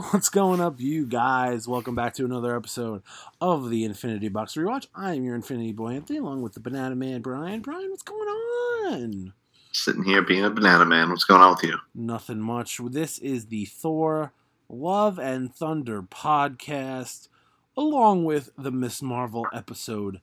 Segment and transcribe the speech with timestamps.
[0.10, 1.68] what's going up, you guys?
[1.68, 3.02] Welcome back to another episode
[3.38, 4.86] of the Infinity Box Rewatch.
[4.94, 7.60] I am your Infinity Boy Anthony, along with the Banana Man Brian.
[7.60, 9.34] Brian, what's going on?
[9.72, 11.10] Sitting here being a banana man.
[11.10, 11.76] What's going on with you?
[11.94, 12.80] Nothing much.
[12.82, 14.32] This is the Thor
[14.70, 17.28] Love and Thunder podcast,
[17.76, 20.22] along with the Miss Marvel episode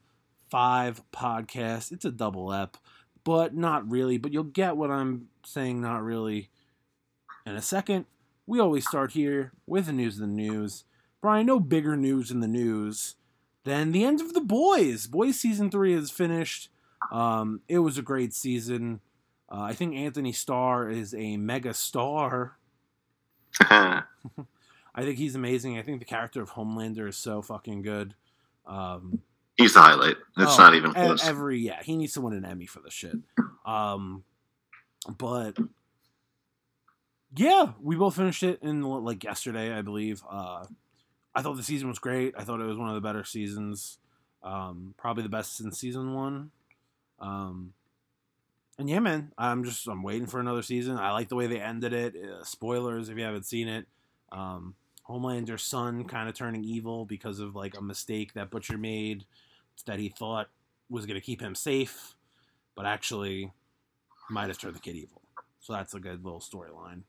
[0.50, 1.92] 5 podcast.
[1.92, 2.78] It's a double ep,
[3.22, 4.18] but not really.
[4.18, 6.50] But you'll get what I'm saying, not really,
[7.46, 8.06] in a second.
[8.48, 10.84] We always start here with the news of the news.
[11.20, 13.16] Brian, no bigger news in the news
[13.64, 15.06] than the end of The Boys.
[15.06, 16.70] Boys season three is finished.
[17.12, 19.00] Um, it was a great season.
[19.52, 22.56] Uh, I think Anthony Starr is a mega star.
[23.60, 24.04] I
[24.96, 25.76] think he's amazing.
[25.76, 28.14] I think the character of Homelander is so fucking good.
[28.66, 29.20] Um,
[29.58, 30.16] He's the highlight.
[30.38, 31.22] It's oh, not even close.
[31.22, 33.16] Every yeah, he needs to win an Emmy for the shit.
[33.66, 34.24] Um,
[35.18, 35.58] but
[37.36, 40.22] yeah, we both finished it in like yesterday, I believe.
[40.30, 40.64] Uh,
[41.34, 42.34] I thought the season was great.
[42.36, 43.98] I thought it was one of the better seasons.
[44.42, 46.50] Um, probably the best since season one.
[47.20, 47.74] Um,
[48.78, 50.96] and yeah, man, I'm just I'm waiting for another season.
[50.96, 52.14] I like the way they ended it.
[52.16, 53.86] Uh, spoilers if you haven't seen it.
[54.30, 59.24] Um, Homelander's son kind of turning evil because of like a mistake that Butcher made
[59.86, 60.48] that he thought
[60.90, 62.14] was going to keep him safe,
[62.74, 63.52] but actually
[64.30, 65.22] might have turned the kid evil.
[65.60, 67.02] So that's a good little storyline.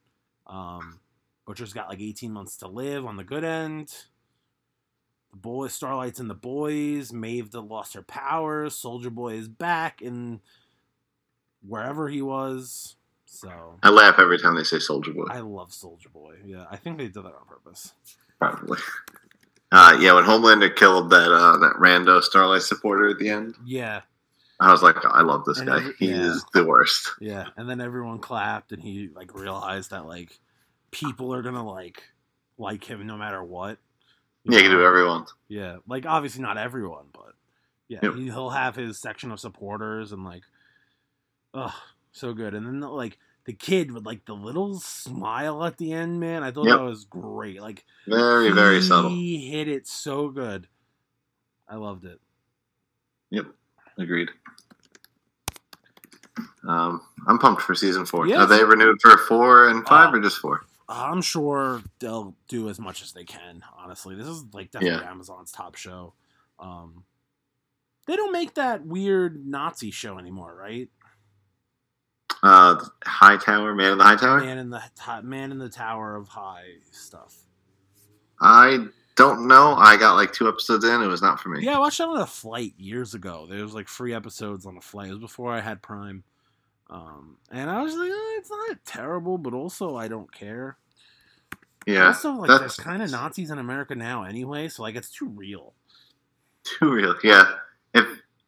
[0.50, 1.00] Um,
[1.46, 3.94] Butcher's got like 18 months to live on the good end.
[5.32, 7.14] The boys, Starlight's in the boys.
[7.14, 8.76] Maeve lost her powers.
[8.76, 10.42] Soldier Boy is back in
[11.68, 12.96] wherever he was.
[13.26, 15.26] So I laugh every time they say Soldier Boy.
[15.30, 16.38] I love Soldier Boy.
[16.44, 17.94] Yeah, I think they did that on purpose.
[18.40, 18.80] Probably.
[19.72, 24.02] Uh, yeah, when Homelander killed that uh, that rando Starlight supporter at the end, Yeah,
[24.62, 25.78] I was like, I love this And guy.
[25.78, 26.22] every- he yeah.
[26.22, 27.12] is the worst.
[27.22, 27.48] yeah.
[27.58, 30.38] And then everyone clapped, and he like realized that like
[30.92, 32.04] people are gonna like
[32.58, 33.78] like him no matter what.
[34.44, 35.08] Yeah, he can do know?
[35.08, 35.34] wants.
[35.48, 37.34] Yeah, like obviously not everyone, but
[37.88, 38.16] yeah, Yep.
[38.16, 40.44] he, he'll have his section of supporters and like,
[41.54, 41.74] oh,
[42.12, 42.54] so good.
[42.54, 46.52] And then like the kid with like the little smile at the end, man, I
[46.52, 46.78] thought Yep.
[46.78, 47.62] that was great.
[47.62, 49.10] Like Very, very subtle.
[49.12, 50.68] He hit it so good.
[51.68, 52.20] I loved it.
[53.32, 53.46] Yep,
[54.00, 54.30] agreed.
[56.68, 58.28] Um, I'm pumped for season four.
[58.28, 58.44] Yeah.
[58.44, 60.62] Are they renewed for four and five Uh, or just four?
[60.88, 63.64] I'm sure they'll do as much as they can.
[63.78, 66.14] Honestly, this is like definitely Amazon's top show.
[66.60, 67.04] Um,
[68.08, 70.90] they don't make that weird Nazi show anymore, right?
[72.42, 74.40] Uh, High Tower, Man in the High Tower.
[74.40, 74.82] Man in the
[75.24, 77.36] Man in the Tower of High stuff.
[78.42, 78.88] I
[79.20, 79.76] don't know.
[79.76, 81.02] I got like two episodes in.
[81.02, 81.62] It was not for me.
[81.62, 83.48] Yeah, I watched that on a flight years ago.
[83.50, 85.10] There was like free episodes on a flight.
[85.10, 86.24] It was before I had Prime,
[86.90, 90.78] um, and I was like, eh, it's not terrible, but also I don't care.
[91.86, 95.12] Yeah, also, like, that's there's kind of Nazis in America now anyway, so like it's
[95.12, 95.74] too real.
[96.64, 97.16] too real.
[97.22, 97.44] Yeah.
[97.94, 98.06] If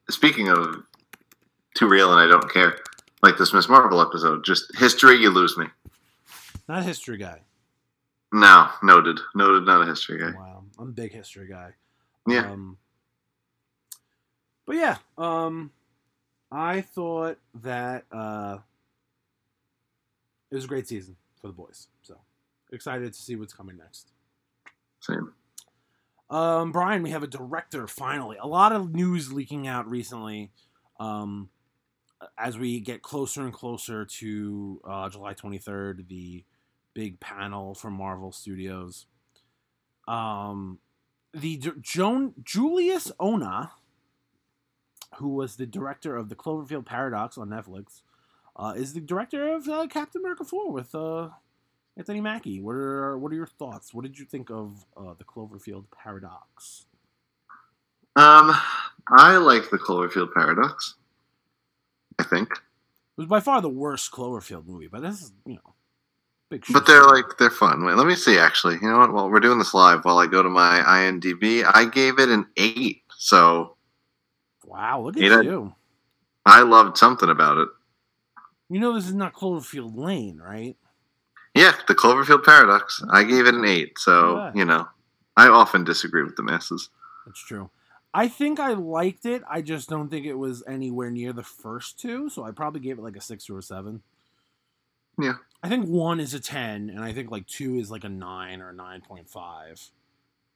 [0.09, 0.83] speaking of
[1.75, 2.77] too real, and I don't care,
[3.21, 5.65] like this Miss Marvel episode, just history, you lose me.
[6.69, 7.41] Not a history guy.
[8.31, 10.31] No, noted, noted, not a history guy.
[10.37, 10.50] Wow,
[10.81, 11.73] I'm a big history guy.
[12.27, 12.51] Yeah.
[12.51, 12.77] Um,
[14.65, 15.71] but yeah, um,
[16.51, 18.57] I thought that uh,
[20.49, 21.87] it was a great season for the boys.
[22.01, 22.17] So
[22.71, 24.11] excited to see what's coming next.
[25.01, 25.33] Same.
[26.29, 28.37] Um, Brian, we have a director finally.
[28.41, 30.51] A lot of news leaking out recently.
[30.99, 31.49] Um,
[32.37, 36.43] as we get closer and closer to uh, July 23rd, the
[36.93, 39.07] big panel from Marvel Studios.
[40.07, 40.79] Um,
[41.33, 43.71] the Joan Julius Onah,
[45.15, 48.01] who was the director of the Cloverfield Paradox on Netflix,
[48.55, 51.29] uh, is the director of uh, Captain America 4 with uh,
[51.97, 52.59] Anthony Mackie.
[52.59, 53.93] What are what are your thoughts?
[53.93, 56.85] What did you think of uh, the Cloverfield Paradox?
[58.15, 58.53] Um,
[59.07, 60.95] I like the Cloverfield Paradox.
[62.19, 62.59] I think, It
[63.17, 65.73] was by far the worst Cloverfield movie, but this is you know.
[66.71, 67.85] But they're like they're fun.
[67.85, 68.37] Wait, let me see.
[68.37, 69.13] Actually, you know what?
[69.13, 72.47] While we're doing this live, while I go to my IMDb, I gave it an
[72.57, 73.03] eight.
[73.17, 73.75] So
[74.65, 75.75] wow, look at You know-
[76.45, 77.69] I loved something about it.
[78.69, 80.75] You know this is not Cloverfield Lane, right?
[81.53, 83.03] Yeah, the Cloverfield Paradox.
[83.11, 83.99] I gave it an eight.
[83.99, 84.51] So Yeah.
[84.55, 84.87] you know,
[85.37, 86.89] I often disagree with the masses.
[87.25, 87.69] That's true.
[88.13, 89.41] I think I liked it.
[89.49, 92.97] I just don't think it was anywhere near the first two, so I probably gave
[92.97, 94.01] it like a six or a seven.
[95.19, 95.35] Yeah.
[95.63, 98.61] I think one is a ten, and I think like two is like a nine
[98.61, 99.81] or a nine point five.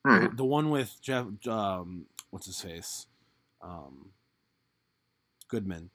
[0.04, 0.30] Right.
[0.30, 3.08] The, the one with Jeff, um, what's his face,
[3.62, 4.10] um,
[5.48, 5.90] Goodman.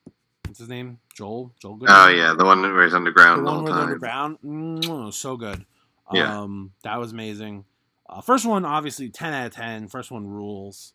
[0.47, 0.99] What's his name?
[1.15, 1.53] Joel.
[1.61, 1.97] Joel Goodman.
[1.97, 3.83] Oh yeah, the one where he's the underground the one whole with time.
[3.83, 4.39] underground.
[4.45, 5.65] Mm, so good.
[6.13, 6.41] Yeah.
[6.41, 7.65] Um, that was amazing.
[8.09, 9.87] Uh, first one, obviously, ten out of ten.
[9.89, 10.93] First one rules.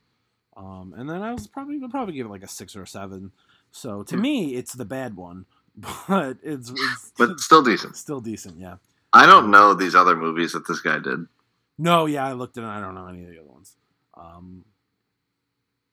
[0.58, 2.88] Um, and then I was probably would probably give it like a six or a
[2.88, 3.32] seven.
[3.72, 4.22] So to Hmm.
[4.22, 5.46] me, it's the bad one,
[6.08, 7.96] but it's, it's But still decent.
[7.98, 8.60] still decent.
[8.60, 8.78] Yeah.
[9.14, 11.26] I don't know these other movies that this guy did.
[11.78, 12.68] No, yeah, I looked at it.
[12.68, 13.76] I don't know any of the other ones.
[14.16, 14.64] Um,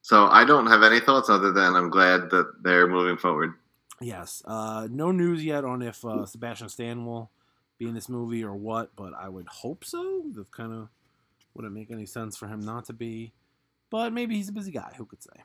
[0.03, 3.55] So I don't have any thoughts other than I'm glad that they're moving forward.
[4.01, 4.43] yes.
[4.45, 7.31] Uh, no news yet on if uh, Sebastian Stan will
[7.79, 10.23] be in this movie or what, but I would hope so.
[10.35, 10.89] That kind of
[11.55, 13.33] wouldn't make any sense for him not to be.
[13.91, 14.93] But maybe he's a busy guy.
[14.97, 15.43] Who could say?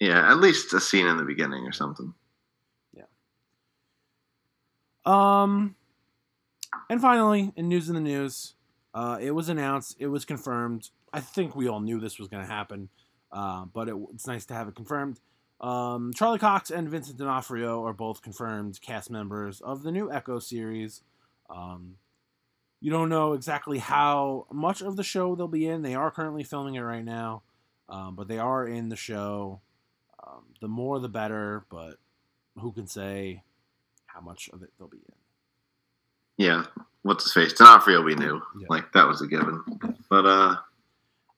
[0.00, 2.14] Yeah, at least a scene in the beginning or something.
[5.06, 5.76] Um,
[6.90, 8.54] and finally, in news in the news,
[8.92, 10.90] uh, it was announced, it was confirmed.
[11.12, 12.88] I think we all knew this was going to happen,
[13.32, 15.20] uh, but it, it's nice to have it confirmed.
[15.60, 20.38] Um, Charlie Cox and Vincent D'Onofrio are both confirmed cast members of the new Echo
[20.38, 21.02] series.
[21.48, 21.96] Um,
[22.80, 25.82] you don't know exactly how much of the show they'll be in.
[25.82, 27.42] They are currently filming it right now,
[27.88, 29.60] um, but they are in the show.
[30.26, 31.64] Um, the more, the better.
[31.70, 31.96] But
[32.58, 33.42] who can say
[34.16, 35.14] how much of it they'll be in?
[36.38, 36.64] Yeah,
[37.02, 37.52] what's his face?
[37.52, 38.40] D'Onofrio we knew.
[38.58, 38.66] Yeah.
[38.70, 39.62] Like that was a given.
[40.08, 40.56] But uh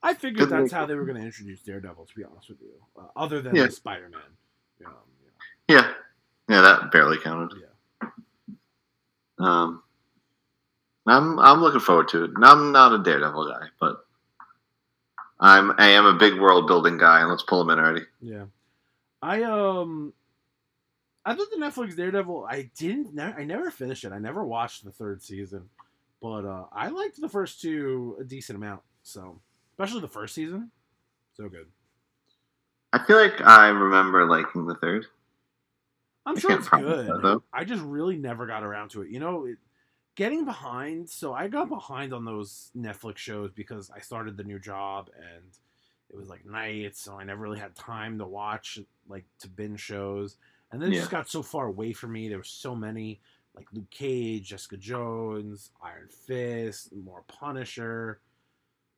[0.03, 2.07] I figured that's how they were going to introduce Daredevil.
[2.07, 3.69] To be honest with you, uh, other than Yeah.
[3.69, 4.21] Spider Man.
[4.87, 4.93] Um,
[5.69, 5.91] yeah.
[6.49, 7.59] Yeah, that barely counted.
[7.61, 8.09] yeah.
[9.39, 9.83] Um
[11.07, 12.31] I'm I'm looking forward to it.
[12.43, 14.05] I'm not a Daredevil guy, but
[15.41, 18.07] I'm I am a big world building guy and let's pull him in already.
[18.21, 18.45] Yeah.
[19.23, 20.13] I um
[21.29, 24.13] I thought the Netflix Daredevil I didn't ne- I never finished it.
[24.13, 25.69] I never watched the third season.
[26.23, 28.83] But uh I liked the first two a decent amount.
[29.03, 29.41] So,
[29.73, 30.71] especially the first season.
[31.35, 31.67] So good.
[32.93, 35.07] I feel like I remember liking the third.
[36.25, 37.07] I'm I sure it's good.
[37.07, 37.43] that.
[37.53, 39.11] I just really never got around to it.
[39.11, 39.59] You know, it,
[40.15, 41.09] getting behind.
[41.09, 45.45] So I got behind on those Netflix shows because I started the new job and
[46.11, 48.79] it was like nights, so I never really had time to watch
[49.09, 50.37] like to binge shows.
[50.71, 52.29] And then it just got so far away from me.
[52.29, 53.21] There were so many
[53.57, 58.21] like Luke Cage, Jessica Jones, Iron Fist, more Punisher.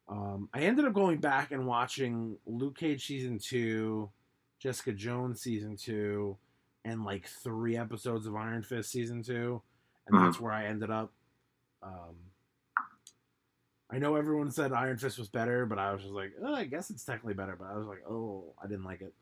[0.09, 4.11] Um, I ended up going back and watching Luke Cage season two,
[4.59, 6.37] Jessica Jones season two,
[6.85, 9.63] and like three episodes of Iron Fist season two,
[10.07, 10.25] and Mhm.
[10.25, 11.13] that's where I ended up.
[11.83, 12.17] Um,
[13.89, 16.65] I know everyone said Iron Fist was better, but I was just like, oh, I
[16.65, 17.57] guess it's technically better.
[17.57, 19.15] But I was like, oh, I didn't like it.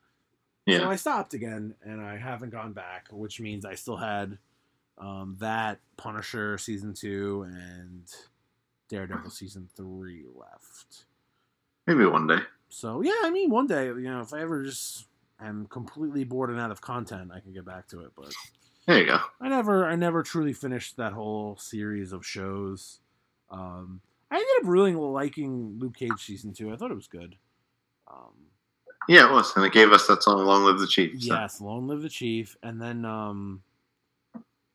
[0.69, 0.81] Yeah.
[0.81, 4.37] So I stopped again, and I haven't gone back, which means I still had
[4.99, 8.05] um, that Punisher season two and
[8.89, 11.05] Daredevil season three left.
[11.87, 12.41] Maybe one day.
[12.69, 15.07] So yeah, I mean, one day, you know, if I ever just
[15.41, 18.13] am completely bored and out of content, I can get back to it.
[18.15, 18.35] But
[18.87, 19.19] There you go.
[19.41, 23.01] I never, I never truly finished that whole series of shows.
[23.51, 26.71] Um, I ended up really liking Luke Cage season two.
[26.73, 27.37] I thought it was good.
[28.11, 28.35] Um,
[29.09, 29.57] Yeah, it was.
[29.57, 31.21] And it gave us that song Long Live the Chief.
[31.23, 31.35] So.
[31.35, 33.63] Yes, Long Live the Chief, and then um,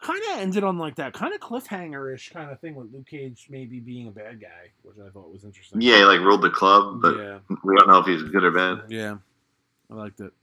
[0.02, 3.48] kind of ended on like that kind of cliffhanger-ish kind of thing with Luke Cage
[3.50, 5.82] maybe being a bad guy, which I thought was interesting.
[5.82, 8.52] Yeah, he like ruled the club, but yeah, we don't know if he's good or
[8.52, 8.92] bad.
[8.92, 9.18] yeah,
[9.90, 10.34] I liked it.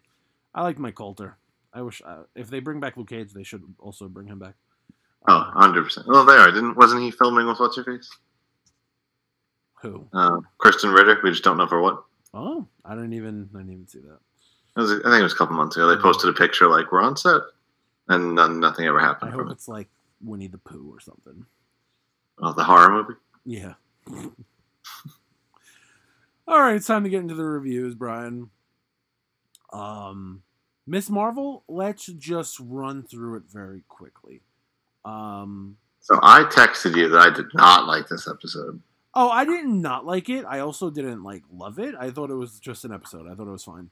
[0.55, 1.37] I liked Mike Colter.
[1.73, 4.55] I wish uh, if they bring back Luke Cage, they should also bring him back.
[5.29, 6.07] Oh, 100%.
[6.07, 6.51] Well, they are.
[6.51, 8.11] Didn't, wasn't he filming with What's Her Face?
[9.83, 10.07] Who?
[10.13, 11.21] Uh, Krysten Ritter.
[11.23, 12.03] We just don't know for what.
[12.33, 13.49] Oh, I didn't even.
[13.55, 14.19] I didn't even see that.
[14.77, 15.89] Was, I think it was a couple months ago.
[15.89, 17.41] They posted a picture like, we're on set.
[18.09, 19.31] And none, nothing ever happened.
[19.31, 19.53] I hope from it.
[19.53, 19.89] it's like
[20.23, 21.45] Winnie the Pooh or something.
[22.39, 23.15] Oh, the horror movie?
[23.45, 23.75] Yeah.
[26.49, 28.51] All right, it's time to get into the reviews, Brian.
[29.73, 30.43] Um,
[30.87, 31.63] Miss Marvel.
[31.69, 34.43] Let's just run through it very quickly.
[35.05, 38.81] Um, So I texted you that I did not like this episode.
[39.15, 40.45] Oh, I didn't not like it.
[40.47, 41.95] I also didn't like love it.
[41.99, 43.27] I thought it was just an episode.
[43.31, 43.91] I thought it was fine.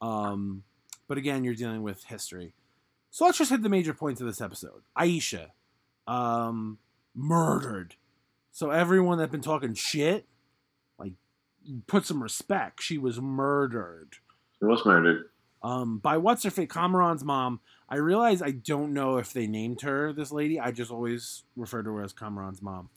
[0.00, 0.64] Um,
[1.08, 2.54] but again, you're dealing with history.
[3.10, 4.82] So let's just hit the major points of this episode.
[4.98, 5.48] Aisha,
[6.06, 6.78] um,
[7.14, 7.96] murdered.
[8.50, 10.26] So everyone that's been talking shit,
[10.98, 11.12] like,
[11.86, 12.82] put some respect.
[12.82, 14.14] She was murdered.
[14.58, 15.26] She was murdered.
[15.62, 17.60] Um, by what's her face, Cameron's mom.
[17.88, 20.58] I realize I don't know if they named her this lady.
[20.58, 22.88] I just always refer to her as Cameron's mom.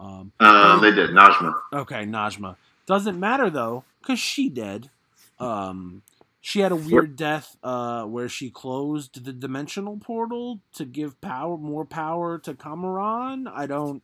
[0.00, 1.10] Um, Um, they did.
[1.10, 1.52] Najma.
[1.72, 2.56] Okay, Najma.
[2.86, 4.90] Doesn't matter though, because she dead.
[5.38, 6.02] Um,
[6.40, 11.58] she had a weird death uh, where she closed the dimensional portal to give power,
[11.58, 13.46] more power to Cameron.
[13.46, 14.02] I don't,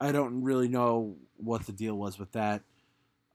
[0.00, 2.62] I don't really know what the deal was with that.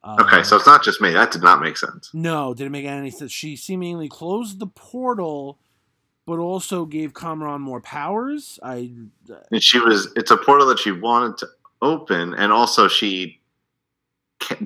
[0.03, 1.11] Um, Okay, so it's not just me.
[1.11, 2.09] That did not make sense.
[2.13, 3.31] no, didn't make any sense.
[3.31, 5.59] She seemingly closed the portal,
[6.25, 8.59] but also gave Cameron more powers.
[8.63, 8.91] I
[9.51, 11.47] And she was, it's a portal that she wanted to
[11.81, 13.41] open, and also she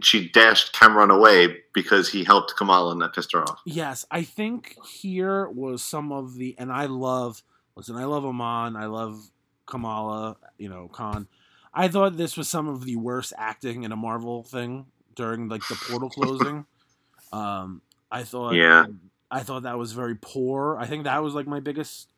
[0.02, 3.62] she dashed Cameron away because he helped Kamala and that pissed her off.
[3.66, 7.44] Yes, I think here was some of the, and I love.
[7.76, 8.76] Listen, I love Iman.
[8.76, 9.30] I love
[9.66, 10.38] Kamala.
[10.58, 11.28] You know, Khan.
[11.74, 15.66] I thought this was some of the worst acting in a Marvel thing during like
[15.68, 16.66] the portal closing.
[17.32, 18.86] um, I thought, Yeah.
[19.32, 20.78] I thought that was very poor.
[20.80, 22.10] I think that was like my biggest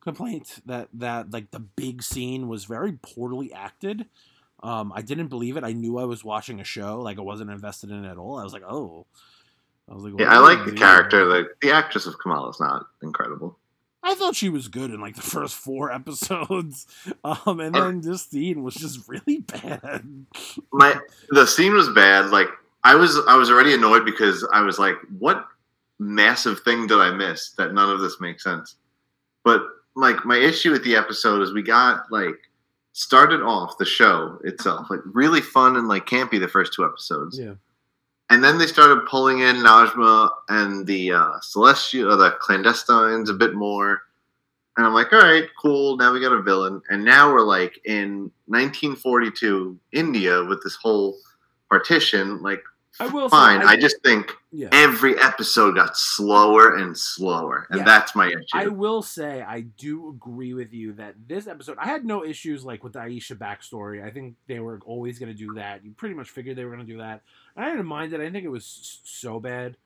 [0.00, 4.06] complaint that that like the big scene was very poorly acted.
[4.62, 5.64] Um, I didn't believe it.
[5.64, 7.00] I knew I was watching a show.
[7.00, 8.38] Like I wasn't invested in it at all.
[8.38, 9.06] I was like, oh.
[9.88, 10.76] I was like, Yeah, I like the doing?
[10.78, 11.24] character.
[11.26, 13.58] The the actress of Kamala is not incredible.
[14.02, 16.86] I thought she was good in like the first four episodes,
[17.24, 20.26] um, and then this scene was just really bad.
[20.72, 20.98] My
[21.30, 22.30] the scene was bad.
[22.30, 22.48] Like
[22.82, 25.46] I was I was already annoyed because I was like, what
[25.98, 28.76] massive thing did I miss that none of this makes sense?
[29.44, 29.62] But
[29.94, 32.36] like my issue with the episode is we got like
[32.96, 37.38] started off the show itself like really fun and like campy the first two episodes.
[37.38, 37.56] Yeah,
[38.30, 43.34] And then they started pulling in Najma and the uh, Celestial, or the clandestines a
[43.34, 44.00] bit more.
[44.78, 45.98] And I'm like, all right, cool.
[45.98, 46.80] Now we got a villain.
[46.88, 51.18] And now we're like in 1942 India with this whole
[51.68, 52.40] partition.
[52.40, 52.62] Like,
[52.98, 53.28] I will.
[53.28, 53.60] fine.
[53.60, 54.68] Say, I, just think yeah.
[54.72, 57.66] every episode got slower and slower.
[57.70, 57.84] And Yeah.
[57.84, 58.44] that's my issue.
[58.54, 62.64] I will say I do agree with you that this episode I had no issues
[62.64, 64.04] like with the Aisha backstory.
[64.04, 65.84] I think they were always going to do that.
[65.84, 67.22] You pretty much figured they were going to do that.
[67.56, 68.16] I didn't mind it.
[68.16, 69.76] I didn't think it was so bad.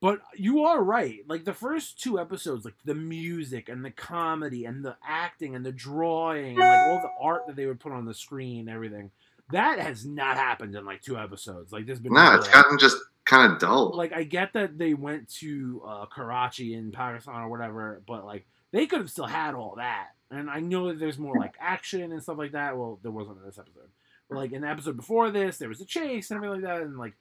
[0.00, 1.20] But you are right.
[1.26, 5.64] Like the first two episodes, like the music and the comedy and the acting and
[5.64, 8.68] the drawing and like all the art that they would put on the screen, and
[8.68, 9.10] everything.
[9.52, 11.72] That has not happened in like two episodes.
[11.72, 13.92] Like there's been no, it's gotten just kind of dull.
[13.96, 18.46] like I get that they went to uh, Karachi in Pakistan or whatever, but like
[18.72, 20.08] they could have still had all that.
[20.30, 22.76] And I know that there's more like action and stuff like that.
[22.76, 23.88] Well, there wasn't in this episode,
[24.28, 26.82] but like in the episode before this, there was a chase and everything like that,
[26.82, 27.14] and like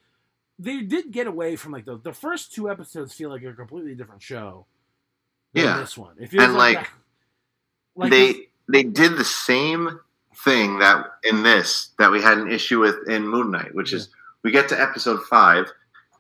[0.58, 3.94] they did get away from like the the first two episodes feel like a completely
[3.94, 4.66] different show.
[5.54, 5.78] Than Yeah.
[5.80, 6.16] this one.
[6.20, 6.92] It feels And, like, like, that-
[7.96, 10.00] like they they did the same
[10.44, 14.10] thing that in this that we had an issue with in Moon Knight, which is
[14.44, 15.72] we get to episode five,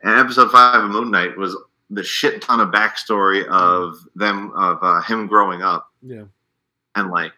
[0.03, 1.55] and episode five of Moon Knight was
[1.89, 6.23] the shit ton of backstory of them of uh, him growing up yeah,
[6.95, 7.33] and like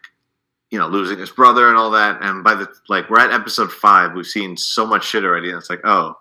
[0.70, 2.18] you know losing his brother and all that.
[2.22, 5.58] And by the like we're at episode five, we've seen so much shit already, and
[5.58, 6.18] it's like oh.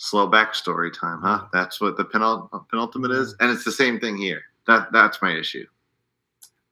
[0.00, 1.46] Slow backstory time, huh?
[1.52, 4.42] That's what the penult- penultimate is, and it's the same thing here.
[4.68, 5.66] That that's my issue.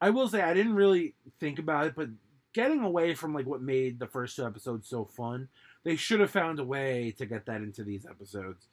[0.01, 2.09] I will say I didn't really think about it, but
[2.57, 5.47] getting away from like what made the first two episodes so fun,
[5.85, 8.67] they should have found a way to get that into these episodes.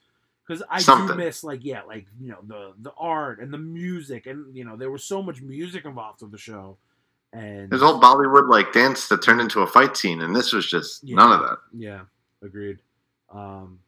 [0.48, 4.26] Because I do miss like yeah, like you know the the art and the music,
[4.26, 6.78] and you know there was so much music involved with the show,
[7.34, 10.66] and There's all Bollywood like dance that turned into a fight scene, and this was
[10.66, 11.18] just Yeah.
[11.18, 11.58] none of that.
[11.74, 12.02] Yeah,
[12.42, 12.80] agreed.
[13.30, 13.80] Um,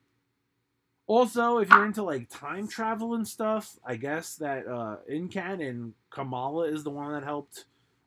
[1.07, 5.93] also, if you're into like time travel and stuff, I guess that uh, in canon,
[6.09, 7.65] Kamala is the one that helped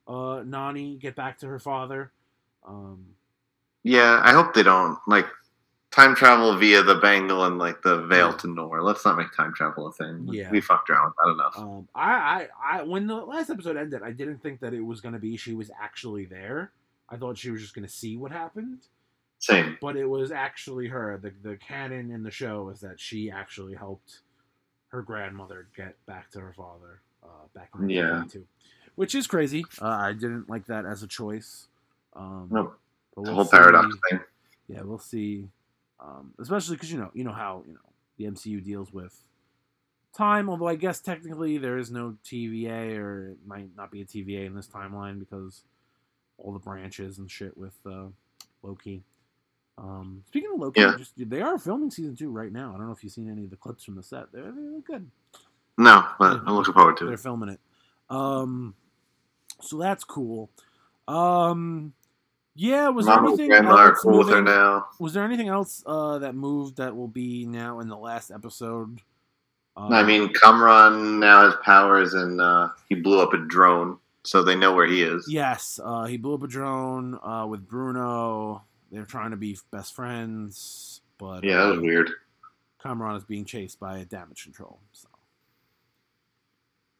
[0.09, 2.11] uh, Nani get back to her father.
[2.67, 3.07] Um,
[3.85, 5.27] Yeah, I hope they don't like
[5.91, 8.83] time travel via the bangle and like the veil to Noor.
[8.83, 10.27] Let's not make time travel a thing.
[10.27, 10.51] We- Yeah.
[10.51, 11.13] we fucked around.
[11.23, 11.51] I don't know.
[11.57, 12.49] um, I, I,
[12.79, 15.37] I, when the last episode ended, I didn't think that it was going to be
[15.37, 16.73] she was actually there.
[17.09, 18.81] I thought she was just going to see what happened.
[19.41, 19.79] Same.
[19.81, 21.17] but it was actually her.
[21.23, 24.19] The the canon in the show is that she actually helped
[24.89, 28.19] her grandmother get back to her father uh, back in Yeah.
[28.19, 28.47] 1992,
[28.99, 29.65] which is crazy.
[29.81, 31.69] Uh, I didn't like that as a choice.
[32.15, 32.73] Um, No, but
[33.15, 33.57] the we'll whole see.
[33.57, 34.21] paradox thing.
[34.69, 35.49] Yeah, we'll see.
[36.01, 37.81] Um, especially because you know you know how you know
[38.17, 39.15] the MCU deals with
[40.17, 40.51] time.
[40.51, 44.47] Although I guess technically there is no TVA, or it might not be a TVA
[44.47, 45.63] in this timeline because
[46.37, 48.07] all the branches and shit with uh,
[48.63, 49.03] Loki.
[49.77, 50.95] Um, speaking of Loki, Yeah.
[50.99, 52.71] just, they are filming season two right now.
[52.75, 54.33] I don't know if you've seen any of the clips from the set.
[54.33, 55.09] They're, they look good.
[55.77, 57.09] No, but I'm looking forward to it.
[57.09, 57.61] They're filming it.
[58.11, 58.75] Um,
[59.61, 60.51] so that's cool.
[61.07, 61.93] Um,
[62.55, 62.89] yeah.
[62.89, 64.87] Was there Mom anything else cool with her moving- now.
[64.99, 69.01] was there anything else uh, that moved that will be now in the last episode?
[69.77, 74.43] Uh, I mean, Kamran now has powers, and uh, he blew up a drone, so
[74.43, 75.27] they know where he is.
[75.31, 78.63] yes, uh, he blew up a drone uh, with Bruno.
[78.91, 82.11] They're trying to be best friends, but Yeah, that was uh, weird.
[82.83, 84.81] Cameron is being chased by a damage control.
[84.93, 85.08] So,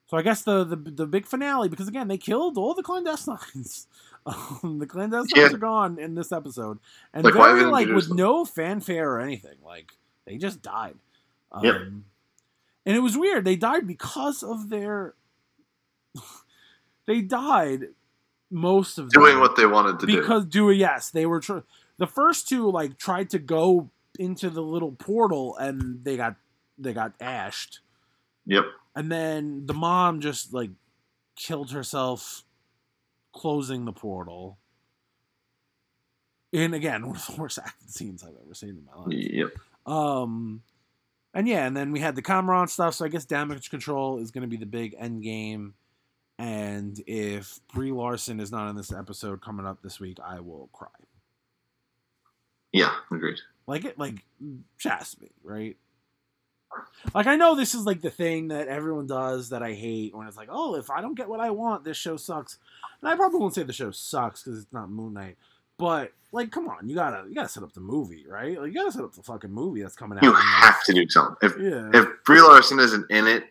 [0.09, 3.87] so I guess the, the the big finale because again they killed all the clandestines.
[4.27, 5.47] Um, the clandestines Yeah.
[5.47, 6.81] are gone in this episode,
[7.15, 9.57] and Like, very like with no fanfare or anything.
[9.65, 9.93] Like
[10.27, 10.97] they just died.
[11.51, 11.77] Um, Yep.
[11.77, 13.47] And it was weird.
[13.47, 15.15] They died because of their.
[17.07, 17.89] they died
[18.51, 20.21] most of them Doing what they wanted to do.
[20.21, 20.71] because do.
[20.71, 21.41] Yes, they were.
[21.41, 21.59] Tr-
[21.99, 23.89] the first two like tried to go
[24.19, 26.35] into the little portal and they got
[26.77, 27.81] they got ashed,
[28.47, 28.65] Yep.
[28.99, 30.71] And then the mom just like
[31.37, 32.43] killed herself
[33.33, 34.59] closing the portal.
[36.53, 39.13] And again, one of the worst acting scenes I've ever seen in my life.
[39.13, 39.51] Yep.
[39.87, 40.63] Um,
[41.33, 42.95] and yeah, and then we had the Cameron stuff.
[42.95, 45.75] So I guess damage control is going to be the big end game.
[46.41, 50.71] And if Brie Larson is not in this episode coming up this week, I will
[50.73, 50.89] cry.
[52.73, 52.95] Yeah.
[53.13, 53.39] Agreed.
[53.69, 54.25] Like it, like
[54.77, 55.77] Jasmine, right?
[57.15, 60.27] Like I know this is like the thing that everyone does that I hate when
[60.27, 62.59] it's like, oh, if I don't get what I want, this show sucks.
[63.01, 65.37] And I probably won't say the show sucks because it's not Moon Knight,
[65.79, 68.59] but like, come on, you gotta you gotta set up the movie, right?
[68.61, 70.25] Like you gotta set up the fucking movie that's coming out.
[70.25, 71.37] You like, have to do something.
[71.43, 71.91] If Yeah.
[71.95, 73.45] if Brie Larson isn't in it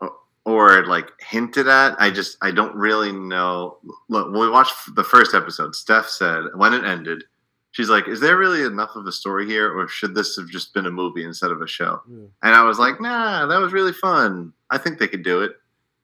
[0.00, 0.12] or-
[0.44, 3.78] or like hinted at, I just I don't really know.
[4.08, 7.24] Look, when we watched the first episode, Steph said when it ended,
[7.72, 10.72] she's like, "Is there really enough of a story here, or should this have just
[10.72, 12.26] been a movie instead of a show?" Yeah.
[12.42, 14.52] And I was like, "Nah, that was really fun.
[14.70, 15.52] I think they could do it."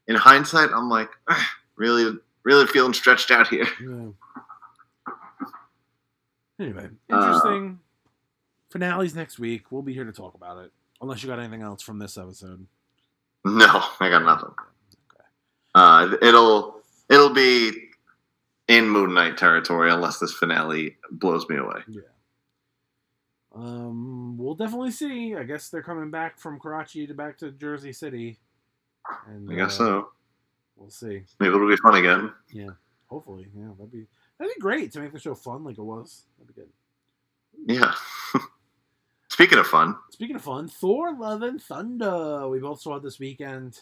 [0.08, 1.46] In hindsight, I'm like, "Ugh,
[1.76, 3.66] really, really feeling stretched out here.
[3.80, 4.08] Yeah.
[6.60, 7.78] Anyway, Uh, interesting.
[8.70, 9.70] Finales next week.
[9.70, 10.72] We'll be here to talk about it.
[11.00, 12.66] Unless you got anything else from this episode.
[13.44, 14.50] No, I got nothing.
[15.14, 15.24] Okay.
[15.74, 17.87] Uh, it'll it'll be
[18.68, 21.80] in Moon Knight territory unless this finale blows me away.
[21.88, 22.02] Yeah.
[23.54, 25.34] Um, we'll definitely see.
[25.34, 28.38] I guess they're coming back from Karachi to back to Jersey City.
[29.26, 30.08] And I guess uh, so.
[30.76, 31.22] We'll see.
[31.40, 32.32] Maybe it'll be fun again.
[32.52, 32.70] Yeah.
[33.06, 33.48] Hopefully.
[33.56, 34.06] Yeah, that'd be
[34.38, 36.26] that'd be great to make the show fun like it was.
[36.38, 36.70] That'd be good.
[37.66, 37.94] Yeah.
[39.30, 42.48] Speaking of fun, Speaking of fun, Thor: Love and Thunder.
[42.48, 43.80] We both saw it this weekend.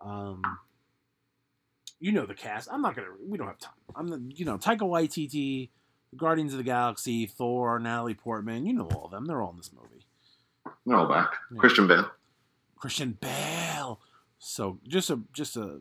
[0.00, 0.42] Um,
[2.00, 2.68] you know the cast.
[2.70, 3.08] I'm not gonna.
[3.26, 3.72] We don't have time.
[3.94, 4.22] I'm the.
[4.34, 5.70] You know Taika Waititi,
[6.16, 8.66] Guardians of the Galaxy, Thor, Natalie Portman.
[8.66, 9.26] You know all of them.
[9.26, 10.04] They're all in this movie.
[10.86, 11.34] they're all back.
[11.52, 11.58] Yeah.
[11.58, 12.10] Christian Bale.
[12.76, 14.00] Christian Bale.
[14.38, 15.80] So just a just a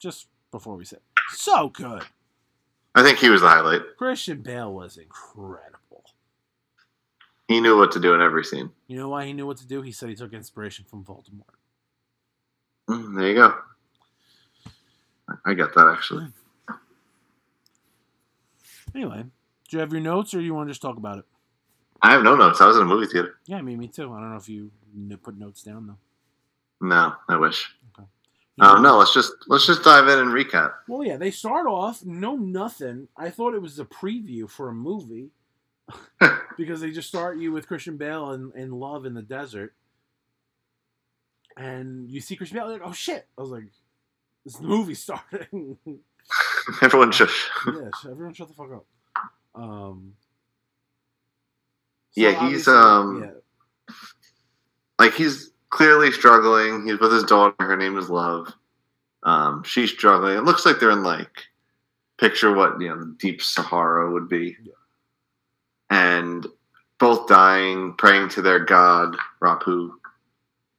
[0.00, 0.98] just before we say
[1.30, 2.02] so good.
[2.94, 3.82] I think he was the highlight.
[3.96, 6.04] Christian Bale was incredible.
[7.46, 8.70] He knew what to do in every scene.
[8.88, 9.82] You know why he knew what to do?
[9.82, 11.56] He said he took inspiration from Voldemort.
[12.88, 13.54] Mm, there you go.
[15.44, 16.26] I get that actually.
[18.94, 19.22] Anyway,
[19.68, 21.24] do you have your notes or you want to just talk about it?
[22.00, 22.60] I have no notes.
[22.60, 23.36] I was in a movie theater.
[23.46, 24.12] Yeah, me, me too.
[24.12, 24.70] I don't know if you
[25.22, 26.86] put notes down though.
[26.86, 27.68] No, I wish.
[27.98, 28.04] You
[28.60, 30.72] Oh know- no, let's just let's just dive in and recap.
[30.88, 33.08] Well, yeah, they start off no nothing.
[33.16, 35.30] I thought it was a preview for a movie
[36.56, 39.74] because they just start you with Christian Bale and, and love in the desert,
[41.56, 42.70] and you see Christian Bale.
[42.70, 43.26] Like, oh shit!
[43.36, 43.64] I was like,
[44.52, 45.76] this the movie starting.
[46.82, 47.48] Everyone shush.
[47.66, 48.86] yeah, everyone shut the fuck up.
[49.54, 50.14] Um.
[52.14, 53.94] Yeah, he's, um, yeah,
[54.98, 56.86] like he's clearly struggling.
[56.86, 57.54] He's with his daughter.
[57.60, 58.52] Her name is Love.
[59.22, 60.36] Um, she's struggling.
[60.36, 61.44] It looks like they're in like
[62.18, 64.72] picture what you know the deep Sahara would be, Yeah.
[65.90, 66.46] and
[66.98, 69.90] both dying, praying to their god Rapu.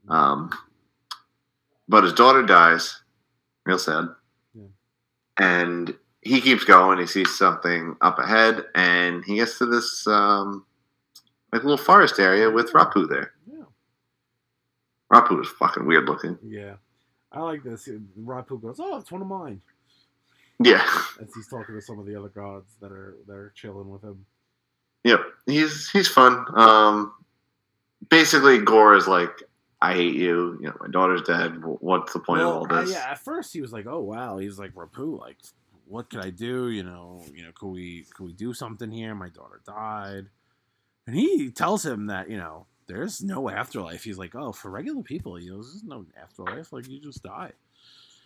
[0.10, 0.52] Um,
[1.88, 3.02] but his daughter dies.
[3.66, 4.08] Real sad.
[4.54, 4.68] Yeah.
[5.38, 7.00] And he keeps going.
[7.00, 10.66] He sees something up ahead, and he gets to this um,
[11.54, 13.32] like little forest area with Rapu there.
[13.52, 13.64] yeah,
[15.12, 16.38] Rapu is fucking weird looking.
[16.44, 16.76] yeah.
[17.32, 17.88] I like this.
[18.20, 19.62] Rapu goes, "Oh, it's one of mine."
[20.62, 20.84] Yeah.
[21.22, 24.04] as he's talking to some of the other gods that are that are chilling with
[24.04, 24.26] him.
[25.04, 25.22] Yep.
[25.46, 26.44] He's he's fun.
[26.56, 27.14] Um
[28.10, 29.44] basically Gorr is like,
[29.82, 31.62] I hate you, you know, my daughter's dead.
[31.64, 32.92] What's the point Well, of all uh, this?
[32.92, 35.38] yeah, at first he was like, "Oh wow," he's like, "Rapu, like,
[35.88, 36.70] what could I do?
[36.70, 39.16] You know, you know, could we could we do something here?
[39.16, 40.26] My daughter died,"
[41.08, 44.04] and he tells him that you know there's no afterlife.
[44.04, 46.74] He's like, "Oh, for regular people, you know, there's no afterlife.
[46.74, 47.54] Like, you just die."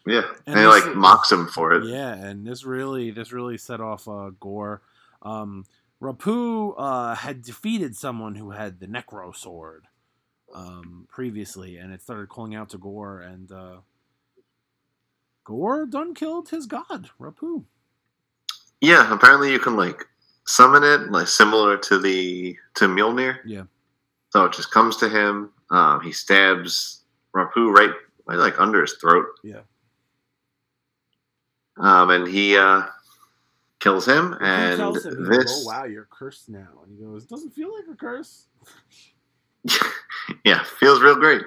[0.08, 0.24] Yeah.
[0.48, 1.86] And And, he like mocks him for it.
[1.86, 4.82] Yeah, and this really this really set off uh, Gorr.
[5.22, 5.66] Um,
[6.02, 9.86] Rapu uh, had defeated someone who had the Necro sword
[10.54, 13.78] um, previously, and it started calling out to Gorr, and uh,
[15.44, 17.66] Gorr done killed his god, Rapu.
[18.82, 20.06] Yeah, apparently you can like
[20.46, 23.38] summon it, like similar to the to Mjolnir.
[23.46, 23.64] Yeah.
[24.30, 25.52] So it just comes to him.
[25.70, 27.04] Um, he stabs
[27.36, 27.92] Rapu right,
[28.26, 29.28] right like under his throat.
[29.44, 29.62] Yeah.
[31.78, 32.84] Um, and he uh,
[33.80, 34.38] kills him.
[34.42, 34.94] And him,
[35.30, 38.48] this, "Oh wow, you're cursed now," and he goes, "Doesn't feel like a curse."
[40.46, 41.44] yeah, feels real great.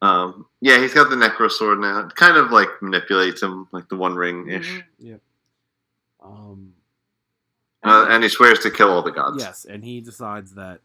[0.00, 2.00] Um, yeah, he's got the necro sword now.
[2.06, 4.68] It kind of like manipulates him, like the One Ring ish.
[4.70, 5.16] Mhm, Yeah.
[6.22, 6.74] Um,
[7.84, 9.42] Uh, and he swears to kill all the gods.
[9.42, 10.80] yes, and he decides that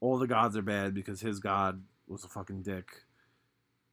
[0.00, 2.88] all the gods are bad because his god was a fucking dick.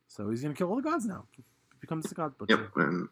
[0.08, 1.26] So he's gonna kill all the gods now.
[1.36, 1.44] He
[1.80, 2.56] becomes the god butcher.
[2.58, 3.10] Yep, and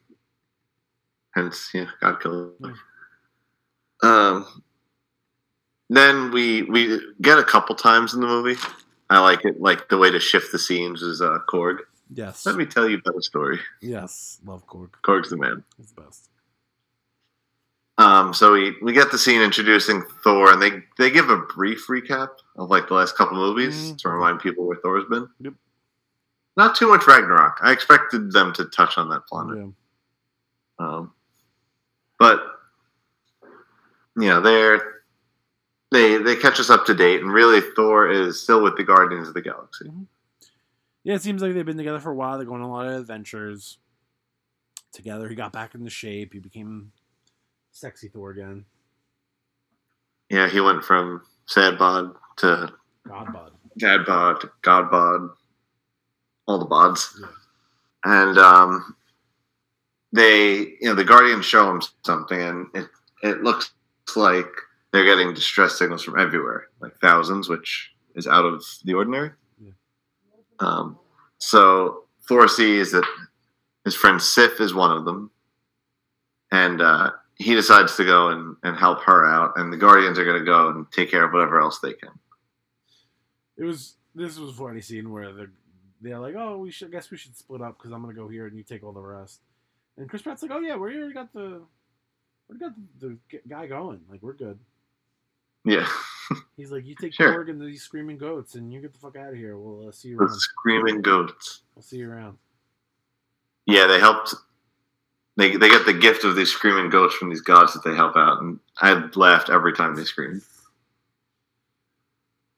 [1.32, 2.54] hence, yeah, God killed.
[2.62, 2.74] Yeah.
[4.04, 4.64] Um,
[5.96, 8.60] then we we get a couple times in the movie.
[9.10, 9.62] I like it.
[9.62, 11.80] Like the way to shift the scenes is uh, Korg.
[12.14, 12.46] Yes.
[12.46, 13.60] Let me tell you about a story.
[13.82, 14.40] Yes.
[14.46, 14.90] Love Korg.
[15.04, 15.64] Korg's the man.
[15.78, 16.30] He's the best.
[18.00, 21.86] Um, so we, we get the scene introducing Thor, and they they give a brief
[21.88, 23.98] recap of like the last couple movies Mhm.
[24.00, 25.28] to remind people where Thor's been.
[25.42, 25.54] Yep.
[26.58, 27.60] Not too much Ragnarok.
[27.62, 29.58] I expected them to touch on that planet.
[29.58, 29.68] Yeah.
[30.88, 31.14] Um,
[32.20, 32.42] but
[34.18, 34.93] you know, they're
[35.94, 39.28] they they catch us up to date, and really Thor is still with the Guardians
[39.28, 39.90] of the Galaxy.
[41.04, 42.38] Yeah, it seems like they've been together for a while.
[42.38, 43.78] They're going on a lot of adventures
[44.92, 45.28] together.
[45.28, 46.34] He got back into shape.
[46.34, 46.92] He became
[47.72, 48.66] sexy Thor again.
[50.30, 52.72] Yeah, he went from sad bod to
[53.08, 53.52] God bod.
[53.78, 55.30] dad bod to god bod,
[56.48, 57.14] all the bods.
[57.20, 57.28] Yeah.
[58.06, 58.96] and um,
[60.12, 62.88] they you know the guardians show him something and it,
[63.22, 63.74] it looks
[64.16, 64.50] like
[64.94, 69.72] they're getting distress signals from everywhere like thousands which is out of the ordinary Yeah.
[70.60, 70.98] um,
[71.40, 73.04] so thor sees that
[73.84, 75.30] his friend sif is one of them
[76.52, 80.26] and uh, he decides to go and, and help her out and the guardians are
[80.26, 82.12] going to go and take care of whatever else they can
[83.58, 85.52] It was this was a funny scene where they're
[86.02, 88.28] they're like, oh, we should I guess we should split up because I'm gonna go
[88.28, 89.40] here and you take all the rest.
[89.98, 91.62] And Chris Pratt's like, oh yeah, we already got the
[92.50, 94.02] we got the, the guy going.
[94.10, 94.60] Like we're good.
[95.66, 95.88] Yeah
[96.58, 97.44] He's like, you take Sure.
[97.46, 99.58] Korg and these screaming goats and you get the fuck out of here.
[99.58, 100.40] We'll uh, see you the around.
[100.40, 102.38] screaming goats We'll see you around.
[103.66, 104.34] Yeah, they helped.
[105.36, 108.16] They they get the gift of these screaming goats from these gods that they help
[108.16, 110.42] out, and I laughed every time they screamed.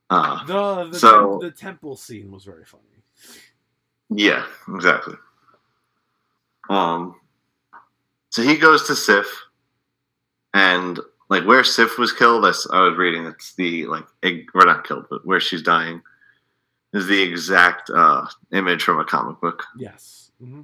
[0.09, 2.83] Uh, The the, So- tem- the temple scene was very funny.
[4.09, 5.15] yeah, exactly.
[6.69, 7.15] Um,
[8.29, 9.27] so he goes to Sif,
[10.53, 10.99] and
[11.39, 15.25] like where Sif was killed, I was reading it's the like or not killed, but
[15.25, 16.01] where she's dying
[16.93, 19.63] is the exact uh, image from a comic book.
[19.77, 20.31] Yes.
[20.39, 20.61] hmm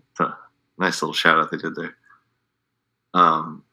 [0.78, 1.96] nice little shout out they did there.
[3.14, 3.64] Um,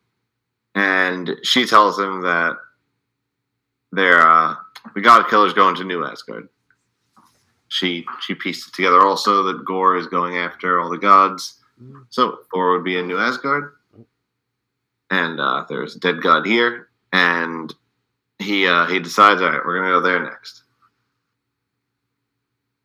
[0.75, 2.57] and she tells him that
[3.93, 4.57] they're uh,
[4.95, 6.49] the God Killer's going to New Asgard.
[7.69, 12.07] She she pieced it together also that Gorr is going after all the gods, Mhm.
[12.09, 13.75] so Thor would be in New Asgard,
[15.11, 17.75] and uh, there's a dead god here, and
[18.39, 20.63] he uh, he decides, all right, we're gonna go there next.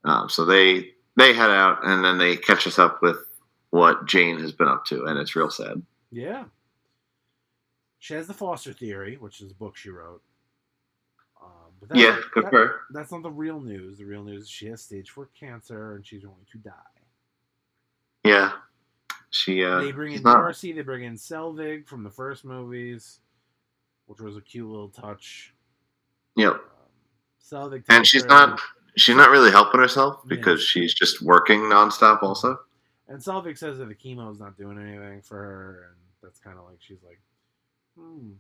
[0.03, 3.17] Um, so they they head out, and then they catch us up with
[3.69, 5.81] what Jane has been up to, and it's real sad.
[6.11, 6.45] Yeah.
[7.99, 10.21] She has the Foster Theory, which is a book she wrote.
[11.41, 12.75] Um, but that's yeah, good that- for her.
[12.91, 13.97] That's not the real news.
[13.97, 16.71] The real news is she has stage four cancer and she's going to die.
[18.25, 18.51] Yeah,
[19.29, 19.63] she.
[19.63, 20.73] Uh, they bring in not- Darcy.
[20.73, 23.19] They bring in Selvig from the first movies,
[24.13, 25.53] which was a cute little touch.
[26.35, 26.59] Yep, Um,
[27.41, 28.59] Selvig, and she's not.
[28.95, 30.35] She's not really helping herself Yeah.
[30.35, 32.21] because she's just working nonstop.
[32.21, 32.59] Also,
[33.07, 36.59] And Selvig says that the chemo is not doing anything for her, and that's kind
[36.59, 37.19] of like she's like,
[37.97, 38.33] hmm.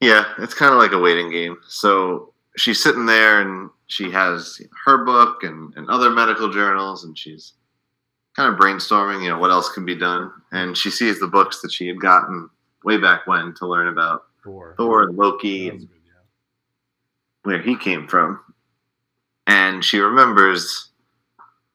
[0.00, 1.56] yeah, it's kind of like a waiting game.
[1.66, 7.16] So she's sitting there, and she has her book and, and other medical journals, and
[7.16, 7.54] she's
[8.36, 10.30] kind of brainstorming, you know, what else can be done.
[10.52, 12.50] And she sees the books that she had gotten
[12.84, 14.74] way back when to learn about Thor.
[14.76, 16.12] Thor and Loki and good, yeah.
[17.42, 18.40] where he came from.
[19.46, 20.90] And she remembers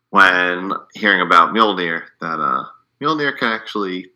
[0.10, 2.64] when hearing about Mjolnir that uh,
[3.02, 4.12] Mjolnir can actually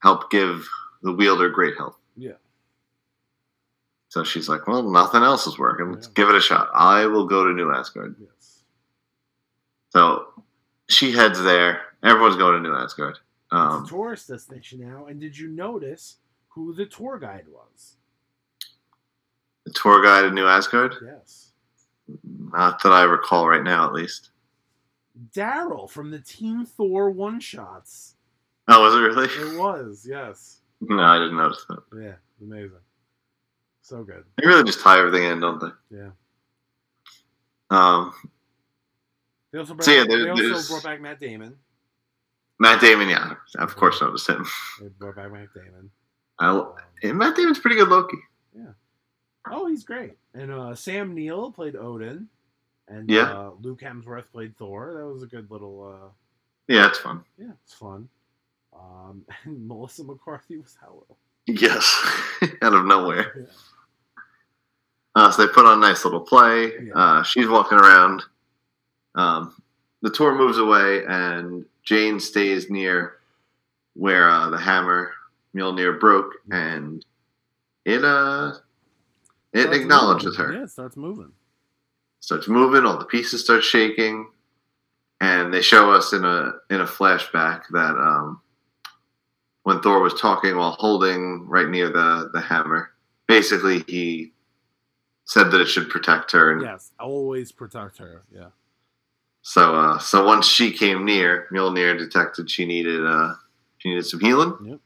[0.00, 0.66] help give
[1.02, 1.96] the wielder great health.
[2.16, 2.32] Yeah.
[4.10, 5.92] So she's like, well, nothing else is working.
[5.92, 6.12] Let's Yeah.
[6.14, 6.68] give it a shot.
[6.74, 8.16] I will go to New Asgard.
[8.20, 8.62] Yes.
[9.90, 10.26] So
[10.88, 11.82] she heads there.
[12.02, 13.14] Everyone's going to New Asgard.
[13.16, 15.06] it's Um, a tourist destination now.
[15.06, 16.16] And did you notice
[16.58, 17.94] who the tour guide was?
[19.64, 20.94] the tour guide to New Asgard?
[21.04, 21.52] Yes.
[22.24, 24.30] Not that I recall right now, at least.
[25.34, 28.14] Darryl from the Team Thor one shots.
[28.66, 29.54] Oh, was it really?
[29.54, 30.60] It was, yes.
[30.80, 31.82] No, I didn't notice that.
[31.94, 32.78] Yeah, amazing.
[33.82, 34.24] So good.
[34.36, 35.96] They really just tie everything in, don't they?
[35.96, 36.10] Yeah.
[37.70, 38.12] Um,
[39.52, 41.56] They also brought, So, yeah, they also brought back Matt Damon.
[42.58, 44.46] Matt Damon, yeah, of course noticed him.
[44.80, 45.90] They brought back Matt Damon.
[46.38, 46.72] I, Um,
[47.02, 48.16] and Matt Damon's pretty good Loki.
[48.56, 48.72] Yeah.
[49.50, 50.14] Oh, he's great.
[50.34, 52.28] And uh, Sam Neill played Odin.
[52.88, 53.30] And Yeah.
[53.32, 54.94] uh, Luke Hemsworth played Thor.
[54.96, 55.82] That was a good little.
[55.94, 56.08] Uh,
[56.66, 57.24] Yeah, it's fun.
[57.38, 58.08] yeah, it's fun.
[58.74, 61.02] Um, and Melissa McCarthy was Hela.
[61.46, 61.84] Yes,
[62.62, 63.32] out of nowhere.
[63.46, 63.52] Yeah.
[65.14, 66.70] Uh, so they put on a nice little play.
[66.86, 66.92] Yeah.
[66.94, 68.22] Uh, she's walking around.
[69.16, 69.60] Um,
[70.00, 73.16] the tour moves away, and Jane stays near
[73.94, 75.12] where uh, the hammer
[75.56, 77.04] Mjolnir broke, and
[77.84, 78.52] it uh
[79.52, 80.44] it Starts acknowledges moving.
[80.46, 80.52] her.
[80.54, 81.32] Yeah, it starts moving.
[82.20, 82.84] Starts moving.
[82.84, 84.28] All the pieces start shaking,
[85.20, 88.40] and they show us in a in a flashback that um,
[89.62, 92.90] when Thor was talking while holding right near the the hammer,
[93.26, 94.32] basically he
[95.24, 98.22] said that it should protect her, and Yes, always protect her.
[98.30, 98.48] Yeah.
[99.42, 103.34] So uh, so once she came near, Mjolnir detected she needed uh,
[103.78, 104.54] she needed some healing.
[104.62, 104.80] Yep.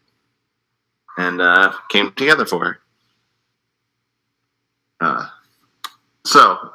[1.18, 2.78] And uh, came together for her.
[5.00, 5.28] Uh,
[6.24, 6.72] so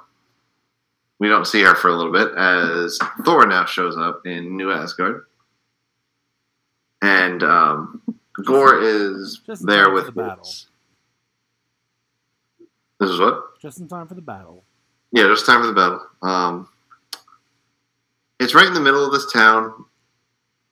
[1.19, 4.71] we don't see her for a little bit as Thor now shows up in New
[4.71, 5.25] Asgard,
[7.01, 8.01] and um,
[8.45, 10.43] Gorr is Just there with the battle.
[12.99, 13.59] This is what?
[13.61, 14.63] Just in time for the battle.
[15.11, 16.01] Yeah, just time for the battle.
[16.21, 16.69] Um,
[18.39, 19.85] it's right in the middle of this town.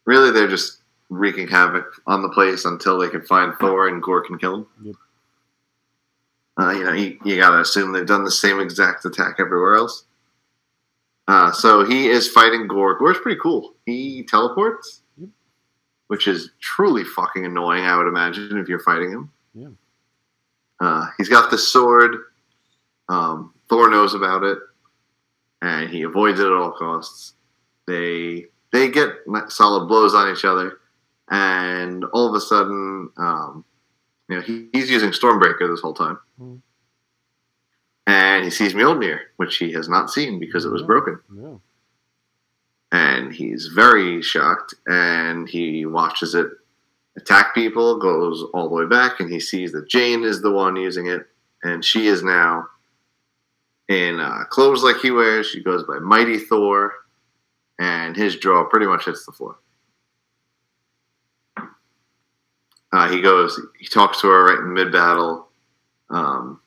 [0.06, 4.24] Really, they're just wreaking havoc on the place until they can find Thor and Gorr
[4.26, 4.68] can kill him.
[4.84, 4.96] Yep.
[6.60, 10.06] Uh, you know, you, you gotta assume they've done the same exact attack everywhere else.
[11.28, 12.98] Uh, so he is fighting Gorr.
[12.98, 13.74] Gorr's pretty cool.
[13.86, 15.30] He teleports, Yep.
[16.08, 17.84] which is truly fucking annoying.
[17.84, 19.32] I would imagine if you're fighting him.
[19.54, 19.68] Yeah.
[20.80, 22.16] Uh, he's got the sword.
[23.10, 24.60] Um, Thor knows about it,
[25.62, 27.34] and he avoids it at all costs.
[27.88, 29.12] They they get
[29.50, 30.80] solid blows on each other,
[31.30, 33.66] and all of a sudden, um,
[34.30, 36.62] you know, he, he's using Stormbreaker this whole time, Mhm.
[38.08, 40.88] and he sees Mjolnir, which he has not seen because it was Yeah.
[40.88, 41.56] broken, Yeah.
[42.92, 46.48] and he's very shocked, and he watches it
[47.18, 50.76] attack people, goes all the way back, and he sees that Jane is the one
[50.76, 51.26] using it,
[51.64, 52.68] and she is now
[53.88, 55.48] in uh, clothes like he wears.
[55.48, 56.94] She goes by Mighty Thor,
[57.80, 59.58] and his jaw pretty much hits the floor.
[62.92, 65.48] Uh, he goes, he talks to her right in mid battle.
[66.10, 66.62] Um,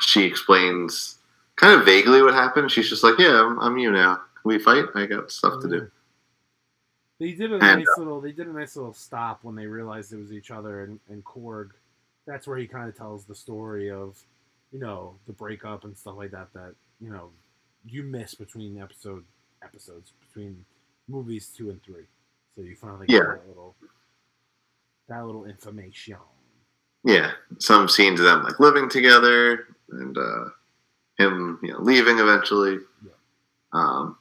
[0.00, 1.18] she explains
[1.56, 2.70] kind of vaguely what happened.
[2.70, 4.16] She's just like, "Yeah, I'm, I'm you now.
[4.16, 4.86] Can we fight?
[4.94, 5.90] I got stuff to do."
[7.18, 8.20] They did a And, nice little.
[8.20, 11.24] They did a nice little stop when they realized it was each other and, and
[11.24, 11.70] Korg.
[12.26, 14.20] That's where he kind of tells the story of,
[14.72, 16.52] you know, the breakup and stuff like that.
[16.52, 17.30] That you know,
[17.86, 19.24] you miss between episode
[19.62, 20.64] episodes between
[21.08, 22.04] movies two and three.
[22.56, 23.20] So you finally get Yeah.
[23.34, 23.74] that little
[25.08, 26.16] that little information.
[27.04, 30.44] Yeah, some scenes of them like living together and uh,
[31.18, 32.78] him, you know, leaving eventually.
[33.04, 33.10] Yeah.
[33.72, 34.16] Um,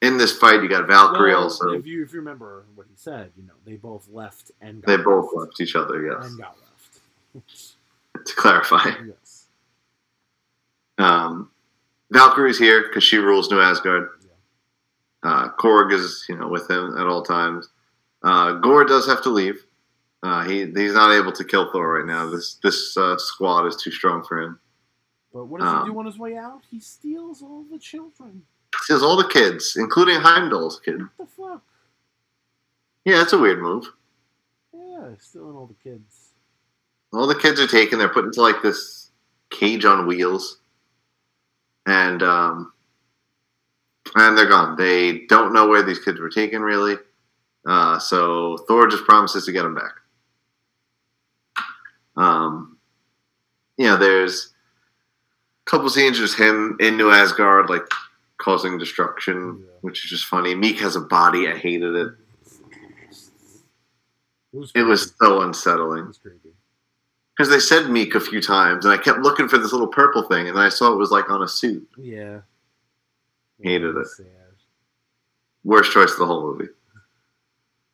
[0.00, 1.70] in this fight, you got Valkyrie Well, also.
[1.74, 4.88] If you if you remember what he said, you know, they both left and got
[4.96, 6.04] They both left, left each other.
[6.06, 6.56] Yes, and got
[7.34, 7.74] left.
[8.26, 8.84] to clarify.
[9.06, 9.46] yes.
[10.98, 11.50] Um,
[12.10, 14.08] Valkyrie's here because she rules New Asgard.
[15.22, 17.68] Uh, Korg is, you know, with him at all times.
[18.22, 19.64] Uh, Gorr does have to leave.
[20.22, 22.28] Uh, he he's not able to kill Thor right now.
[22.30, 24.60] This this uh, squad is too strong for him.
[25.32, 26.60] But what does Um, he do on his way out?
[26.70, 28.42] He steals all the children.
[28.82, 31.00] Steals all the kids, including Heimdall's kid.
[31.00, 31.62] What the fuck?
[33.04, 33.86] Yeah, that's a weird move.
[34.72, 36.28] Yeah, stealing all the kids.
[37.12, 37.98] All the kids are taken.
[37.98, 39.10] They're put into like this
[39.50, 40.58] cage on wheels,
[41.86, 42.72] and um,
[44.14, 44.76] and they're gone.
[44.76, 46.96] They don't know where these kids were taken really.
[47.66, 49.92] Uh, so Thor just promises to get them back.
[52.16, 52.76] Um,
[53.76, 54.52] you know, there's
[55.66, 57.86] a couple scenes just him in New Asgard, like
[58.38, 59.72] causing destruction, Yeah.
[59.80, 60.54] which is just funny.
[60.54, 61.48] Miek has a body.
[61.48, 62.08] I hated it.
[64.52, 64.72] It was.
[64.74, 66.12] It was so unsettling.
[67.34, 70.22] Because they said Miek a few times, and I kept looking for this little purple
[70.24, 71.88] thing, and I saw it was like on a suit.
[71.96, 72.40] Yeah.
[73.62, 74.06] Hated it.
[74.06, 74.26] Sad.
[75.64, 76.68] Worst choice of the whole movie.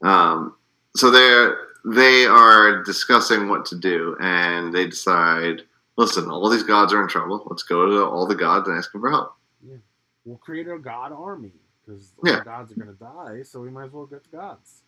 [0.02, 0.54] Um,
[0.96, 5.62] so they're they are discussing what to do, and they decide,
[5.96, 7.42] listen, all these gods are in trouble.
[7.46, 9.34] Let's go to all the gods and ask them for help.
[9.66, 9.76] Yeah,
[10.24, 11.52] We'll create a god army
[11.84, 12.38] because Yeah.
[12.40, 14.82] the gods are gonna die, so we might as well get the gods.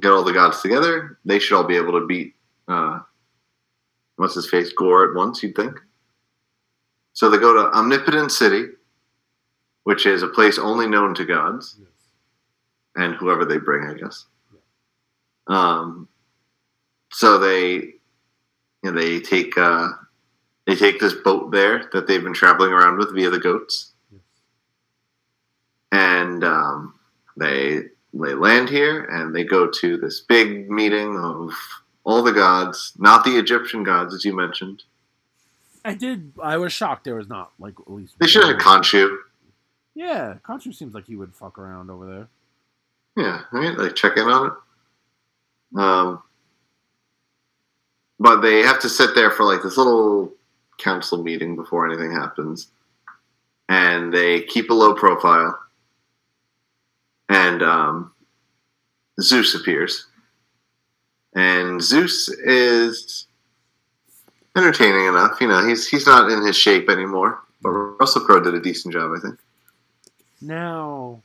[0.00, 1.18] Get all the gods together.
[1.24, 2.34] They should all be able to beat
[2.68, 3.00] uh,
[4.16, 5.42] what's his face Gorr at once.
[5.42, 5.78] You'd think.
[7.12, 8.66] So they go to Omnipotent City,
[9.84, 11.76] which is a place only known to gods.
[11.78, 11.88] Yes.
[12.96, 14.24] and whoever they bring, I guess.
[15.46, 16.08] Um,
[17.12, 17.94] so they, you
[18.84, 19.88] know, they take uh,
[20.66, 24.20] they take this boat there that they've been traveling around with via the goats, Yes.
[25.92, 26.94] and um,
[27.36, 27.82] they
[28.14, 31.50] they land here and they go to this big meeting of
[32.04, 34.82] all the gods, not the Egyptian gods, as you mentioned.
[35.84, 36.32] I did.
[36.42, 38.14] I was shocked there was not like at least.
[38.18, 39.16] They should have had Khonshu.
[39.94, 42.28] Yeah, Khonshu seems like he would fuck around over there.
[43.16, 43.76] Yeah, right.
[43.78, 45.80] Like check in on it.
[45.80, 46.22] Um,
[48.18, 50.32] but they have to sit there for like this little
[50.78, 52.68] council meeting before anything happens,
[53.68, 55.58] and they keep a low profile.
[57.28, 58.12] And um,
[59.20, 60.06] Zeus appears,
[61.34, 63.26] and Zeus is
[64.56, 65.40] entertaining enough.
[65.40, 68.92] You know, he's he's not in his shape anymore, but Russell Crowe did a decent
[68.92, 69.38] job, I think.
[70.44, 71.22] Now,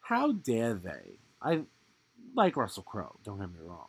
[0.00, 1.18] how dare they?
[1.42, 1.62] I
[2.34, 3.88] like Russell Crowe, don't get me wrong.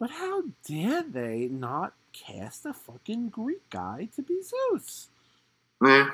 [0.00, 5.08] But how dare they not cast a fucking Greek guy to be Zeus?
[5.84, 6.10] Yeah,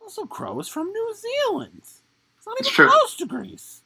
[0.00, 1.80] Russell Crowe is from New Zealand.
[1.82, 2.88] It's not even true.
[2.88, 3.80] close to Greece.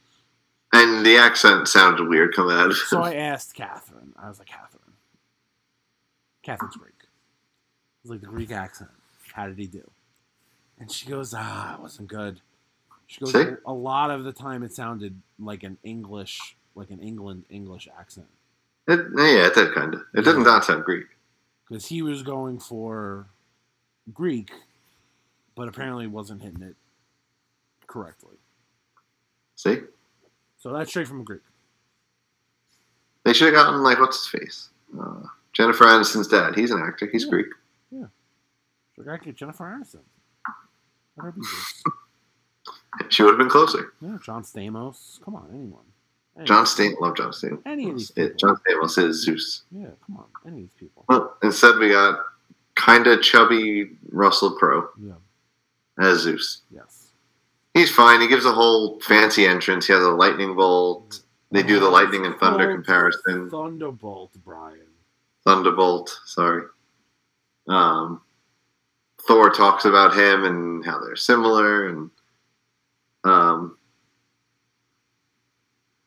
[0.72, 4.12] and the accent sounded weird coming out of So I asked Catherine.
[4.18, 4.82] I was like, Catherine.
[6.42, 6.94] Catherine's Greek.
[7.02, 7.06] I
[8.02, 8.90] was like, the Greek accent.
[9.32, 9.88] How did he do?
[10.78, 12.40] And she goes, ah, it wasn't good.
[13.06, 13.44] She goes, See?
[13.64, 18.26] a lot of the time it sounded like an English, like an England English accent.
[18.88, 20.02] It, yeah, it did kind of.
[20.14, 21.06] It did not sound Greek.
[21.68, 23.26] Because he was going for
[24.12, 24.50] Greek,
[25.54, 26.76] but apparently wasn't hitting it
[27.86, 28.36] correctly.
[29.56, 29.80] See,
[30.58, 31.40] So that's straight from Greek.
[33.24, 34.68] they should have gotten like what's his face,
[35.00, 36.54] uh, Jennifer Aniston's dad.
[36.54, 37.06] He's an actor.
[37.10, 37.30] He's Yeah.
[37.30, 37.46] Greek.
[37.90, 40.00] So I get Jennifer Aniston.
[41.16, 41.40] Let her be
[43.08, 43.92] She would have been closer.
[44.00, 45.22] Yeah, John Stamos.
[45.22, 45.84] Come on, anyone.
[46.36, 47.60] Any- John Stamos, love John Stamos.
[47.66, 48.36] Any of these people.
[48.36, 49.62] John Stamos is Zeus.
[49.70, 50.24] Yeah, come on.
[50.46, 51.04] Any of these people.
[51.08, 52.18] Well, instead we got
[52.74, 55.14] kind of chubby Russell Crowe Yeah,
[55.98, 56.62] as Zeus.
[56.70, 57.08] yes.
[57.74, 58.20] He's fine.
[58.22, 59.86] He gives a whole fancy entrance.
[59.86, 61.20] He has a lightning bolt.
[61.52, 63.48] They do the lightning and thunder comparison.
[63.50, 64.80] Thunderbolt, Brian.
[65.44, 66.18] Thunderbolt.
[66.24, 66.62] Sorry.
[67.68, 68.20] Um,
[69.26, 72.10] Thor talks about him and how they're similar, and
[73.24, 73.76] um,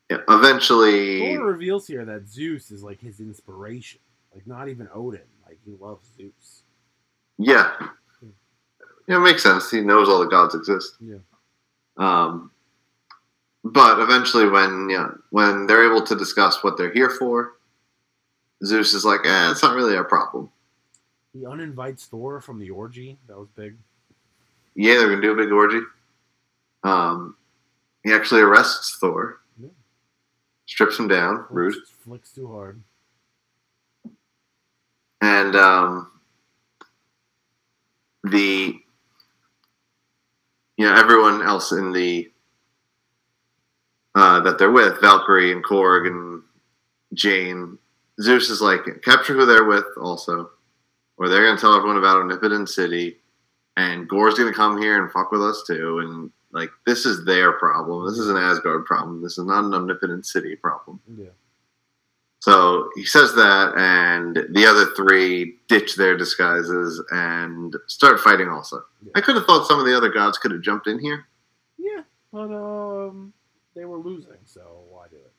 [0.10, 4.00] yeah, eventually, Thor reveals here that Zeus is like his inspiration.
[4.34, 5.22] Like, not even Odin.
[5.46, 6.64] Like, he loves Zeus.
[7.38, 7.72] yeah,
[9.08, 9.72] yeah, it makes sense.
[9.72, 10.98] He knows all the gods exist.
[11.02, 11.18] Yeah.
[11.98, 12.52] Um,
[13.64, 17.54] but eventually, when yeah, when they're able to discuss what they're here for,
[18.64, 20.50] Zeus is like, "Eh, it's not really our problem."
[21.34, 23.18] He uninvites Thor from the orgy.
[23.28, 23.78] That was big.
[24.76, 25.82] Yeah, they're gonna do a big orgy.
[26.84, 27.36] Um,
[28.04, 29.70] he actually arrests Thor, Yeah.
[30.66, 32.82] strips him down, rude, Flicks, flicks too hard.
[35.22, 36.12] and um,
[38.24, 38.80] the
[40.78, 42.32] you know everyone else in the
[44.16, 46.42] uh, that they're with, Valkyrie and Korg and
[47.14, 47.78] Jane.
[48.22, 50.50] Zeus is like capture who they're with, also,
[51.20, 53.18] or they're gonna tell everyone about Omnipotent City,
[53.78, 57.52] and Gorr's gonna come here and fuck with us too, and like this is their
[57.54, 58.08] problem.
[58.08, 59.22] This is an Asgard problem.
[59.22, 61.00] This is not an Omnipotent City problem.
[61.16, 61.28] Yeah.
[62.42, 68.48] So he says that, and the other three ditch their disguises and start fighting.
[68.48, 69.12] Also, Yeah.
[69.16, 71.26] I could have thought some of the other gods could have jumped in here.
[71.78, 73.34] Yeah, but um,
[73.76, 75.34] they were losing, so why do it?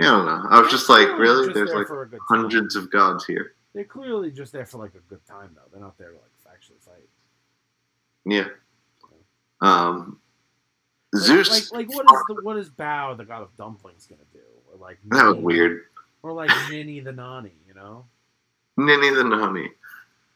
[0.00, 0.48] Yeah, I don't know.
[0.50, 1.44] I was just like, really?
[1.46, 2.26] just There's there like for a good time.
[2.40, 3.52] hundreds of gods here.
[3.76, 5.60] They're clearly just there for like a good time, though.
[5.70, 7.08] They're not there to like actually fight.
[8.24, 8.46] Yeah.
[9.60, 10.18] Um,
[11.12, 11.70] Like- Zeus.
[11.72, 14.38] Like, like what is the what is Bao, the god of dumplings, gonna do?
[14.72, 15.82] Or like that was weird.
[16.22, 18.06] Or like Ninny the Nani, you know?
[18.78, 19.68] Ninny the Nani.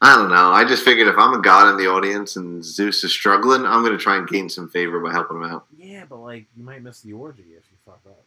[0.03, 0.51] I don't know.
[0.51, 3.81] I just figured if I'm a god in the audience and Zeus is struggling, I'm
[3.83, 5.65] going to try and gain some favor by helping him out.
[5.75, 8.23] Yeah, but like you might miss the orgy if you fuck up.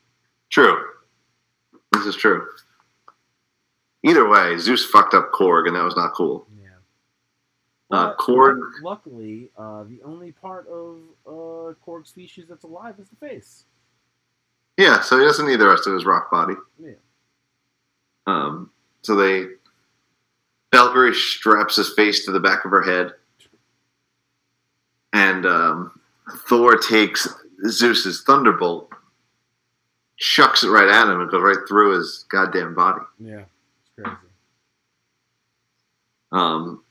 [0.51, 0.85] True.
[1.93, 2.49] This is true.
[4.05, 6.47] Either way, Zeus fucked up Korg, and that was not cool.
[6.63, 6.69] Yeah.
[7.91, 13.17] Uh, Korg- luckily, uh, the only part of uh, Korg species that's alive is the
[13.17, 13.65] face.
[14.77, 16.55] Yeah, so he doesn't need the rest of his rock body.
[16.79, 16.93] Yeah.
[18.27, 18.71] Um,
[19.03, 19.47] so they
[20.73, 23.13] Valkyrie straps his face to the back of her head,
[25.13, 26.01] and um,
[26.49, 27.29] Thor takes
[27.69, 28.91] Zeus's thunderbolt,
[30.17, 33.03] chucks it right at him, and goes right through his goddamn body.
[33.21, 33.45] Yeah,
[33.97, 34.17] crazy.
[36.33, 36.83] Um,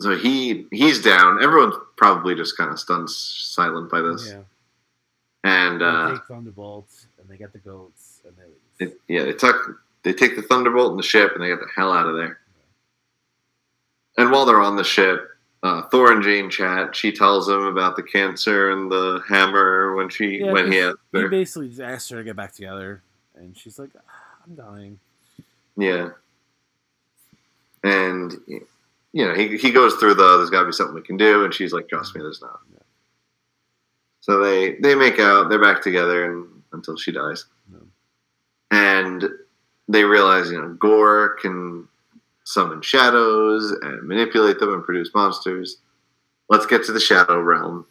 [0.00, 1.42] so he he's down.
[1.42, 4.42] Everyone's probably just kind of stunned silent by this, Yeah.
[5.44, 8.92] and They uh, take thunderbolts and they get the goats and they leave.
[8.92, 11.68] it, yeah, they took they take the thunderbolt and the ship, and they get the
[11.74, 12.40] hell out of there.
[14.18, 15.28] And while they're on the ship,
[15.62, 16.94] uh, Thor and Jane chat.
[16.94, 20.96] She tells him about the cancer and the hammer when she Yeah, when he asked
[21.12, 23.00] he basically just asked her to get back together,
[23.36, 24.98] and she's like, "Ah, "I'm dying."
[25.76, 26.10] Yeah.
[27.84, 31.44] And you know, he he goes through the there's gotta be something we can do,
[31.44, 32.60] and she's like, Trust me, there's not.
[32.72, 32.78] Yeah.
[34.20, 37.46] So they they make out, they're back together and until she dies.
[37.70, 37.80] No.
[38.70, 39.28] And
[39.88, 41.88] they realize, you know, Gorr can
[42.44, 45.78] summon shadows and manipulate them and produce monsters.
[46.48, 47.86] Let's get to the shadow realm.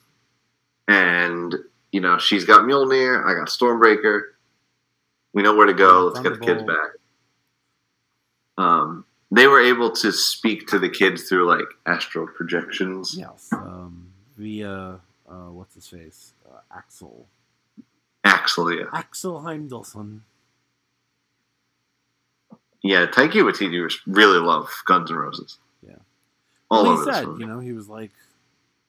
[0.88, 1.56] And,
[1.92, 4.22] you know, she's got Mjolnir, I got Stormbreaker.
[5.34, 6.08] We know where to go.
[6.08, 6.92] Let's get the kids back.
[8.62, 13.16] Um, they were able to speak to the kids through like astral projections.
[13.18, 14.99] Yes, um, via
[15.30, 17.28] uh, what's his face, uh, Axel,
[18.24, 18.86] Axel, yeah.
[18.93, 20.22] Axel Heimdallson.
[22.84, 25.59] Yeah, Taika Waititi really love Guns N' Roses.
[25.88, 25.95] Yeah.
[26.70, 28.12] All Well, he said, you know, he was like,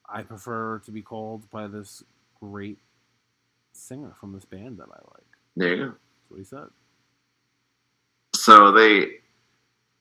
[0.09, 2.03] I prefer to be called by this
[2.41, 2.79] great
[3.73, 5.27] singer from this band that I like.
[5.57, 5.85] There you go.
[5.85, 6.69] That's what he said.
[8.35, 9.21] So they,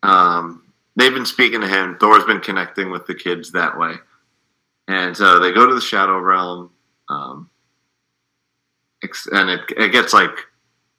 [0.04, 0.64] um,
[0.96, 1.98] they've been speaking to him.
[2.00, 3.96] Thor's been connecting with the kids that way,
[4.88, 6.72] and so they go to the Shadow Realm,
[7.10, 7.50] um,
[9.32, 10.32] and it it gets like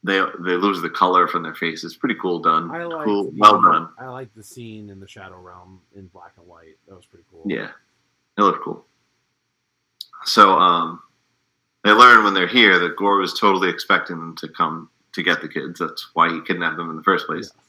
[0.04, 1.96] they they lose the color from their faces.
[1.96, 2.70] Pretty cool done.
[2.70, 3.88] I like cool, the, well done.
[3.98, 6.76] I like the scene in the Shadow Realm in black and white.
[6.88, 7.42] That was pretty cool.
[7.46, 7.70] Yeah,
[8.38, 8.84] it looked cool.
[10.24, 11.02] So um,
[11.84, 15.40] they learn when they're here that Gorr was totally expecting them to come to get
[15.40, 15.78] the kids.
[15.78, 17.50] That's why he kidnapped them in the first place.
[17.52, 17.62] Yes.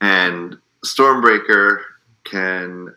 [0.00, 1.80] And Stormbreaker
[2.24, 2.94] can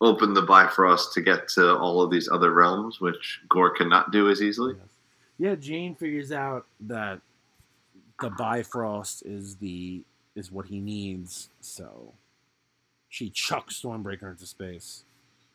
[0.00, 4.30] open the Bifrost to get to all of these other realms, which Gorr cannot do
[4.30, 4.74] as easily.
[5.38, 7.20] Yeah, Jane figures out that
[8.20, 10.02] the Bifrost is the
[10.36, 12.12] is what he needs, so
[13.08, 15.04] she chucks Stormbreaker into space.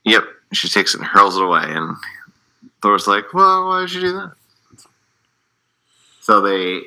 [0.03, 0.23] Yep,
[0.53, 1.95] she takes it and hurls it away, and
[2.81, 4.33] Thor's like, "Well, why did you do that?"
[6.19, 6.81] So they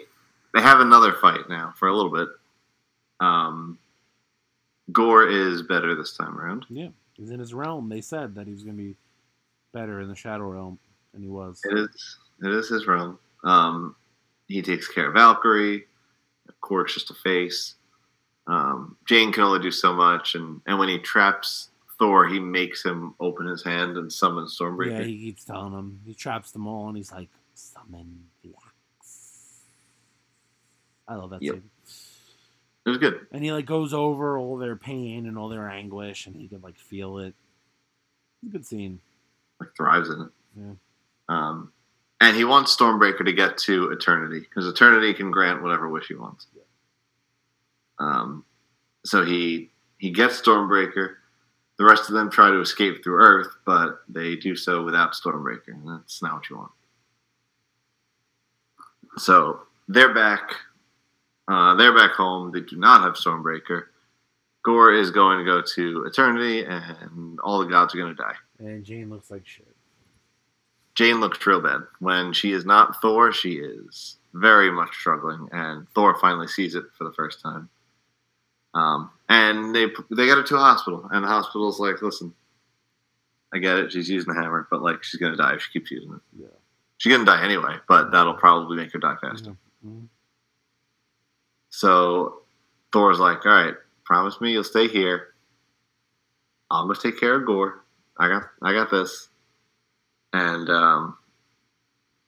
[0.54, 2.28] they have another fight now for a little bit.
[3.20, 3.78] Um,
[4.92, 6.66] Gorr is better this time around.
[6.68, 7.88] Yeah, he's in his realm.
[7.88, 8.96] They said that he was going to be
[9.72, 10.78] better in the Shadow Realm,
[11.12, 11.60] and he was.
[11.64, 13.18] It is it is his realm.
[13.44, 13.96] Um,
[14.46, 15.86] he takes care of Valkyrie.
[16.60, 17.74] Korg's just a face.
[18.46, 22.82] Um, Jane can only do so much, and, and when he traps Thor, he makes
[22.82, 25.00] him open his hand and summon Stormbreaker.
[25.00, 26.00] Yeah, he keeps telling him.
[26.06, 28.54] He traps them all, and he's like, "Summon the
[29.00, 29.64] axe."
[31.06, 31.54] I love that Yep.
[31.56, 31.70] scene.
[32.88, 33.26] It was good.
[33.32, 36.62] And he like goes over all their pain and all their anguish, and he can
[36.62, 37.34] like feel it.
[38.42, 39.00] It's a good scene.
[39.60, 40.28] Like thrives in it.
[40.56, 40.72] Yeah.
[41.28, 41.70] Um,
[42.18, 46.14] and he wants Stormbreaker to get to Eternity because Eternity can grant whatever wish he
[46.14, 46.46] wants.
[46.56, 46.62] Yeah.
[47.98, 48.46] Um,
[49.04, 51.16] so he he gets Stormbreaker.
[51.76, 55.74] The rest of them try to escape through Earth, but they do so without Stormbreaker,
[55.74, 56.72] and that's not what you want.
[59.18, 60.52] So they're back.
[61.48, 62.52] Uh, they're back home.
[62.52, 63.84] They do not have Stormbreaker.
[64.64, 68.34] Gorr is going to go to Eternity, and all the gods are going to die.
[68.58, 69.66] And Jane looks like shit.
[70.94, 71.82] Jane looks real bad.
[72.00, 76.84] When she is not Thor, she is very much struggling, and Thor finally sees it
[76.98, 77.68] for the first time.
[78.74, 82.34] Um, and they they get her to a hospital, and the hospital's like, "Listen,
[83.54, 83.92] I get it.
[83.92, 86.20] She's using the hammer, but like, she's gonna die if she keeps using it.
[86.42, 86.46] Yeah.
[86.98, 90.08] She's gonna die anyway, but that'll probably make her die faster." Mhm.
[91.70, 92.42] So
[92.92, 95.34] Thor's like, "All right, promise me you'll stay here.
[96.70, 97.82] I'm gonna take care of Gorr.
[98.18, 99.28] I got, I got this,
[100.32, 101.16] and um,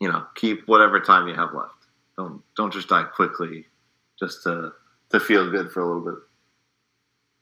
[0.01, 1.74] you know, keep whatever time you have left.
[2.16, 3.66] Don't, don't just die quickly,
[4.18, 4.72] just to
[5.11, 6.22] to feel good for a little bit."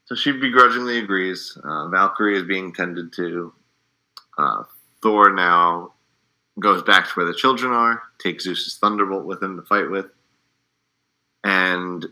[0.06, 1.58] So she begrudgingly agrees.
[1.62, 3.52] Uh, Valkyrie is being tended to.
[4.38, 4.62] Uh,
[5.02, 5.92] Thor now
[6.60, 10.06] goes back to where the children are, takes Zeus's thunderbolt with him to fight with,
[11.48, 12.04] and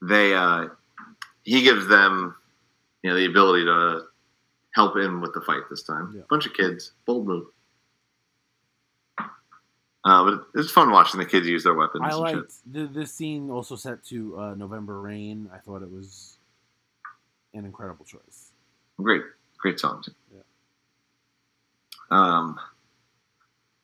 [0.00, 0.68] they uh,
[1.42, 2.36] he gives them
[3.02, 4.02] you know the ability to
[4.74, 6.14] help him with the fight this time.
[6.16, 6.22] Yeah.
[6.30, 7.46] Bunch of kids, bold move.
[10.04, 12.04] Uh, but it's fun watching the kids use their weapons.
[12.04, 15.50] I liked the, this scene also set to uh, November Rain.
[15.52, 16.38] I thought it was
[17.52, 18.52] an incredible choice.
[18.98, 19.22] Great,
[19.58, 20.04] great song.
[20.32, 20.40] Yeah.
[22.10, 22.58] Um,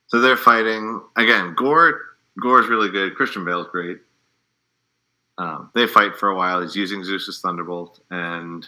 [0.07, 1.53] so they're fighting again.
[1.55, 1.99] Gorr,
[2.41, 3.15] Gorr's really good.
[3.15, 3.99] Christian Bale's great.
[5.37, 6.61] Um, they fight for a while.
[6.61, 8.67] He's using Zeus's thunderbolt, and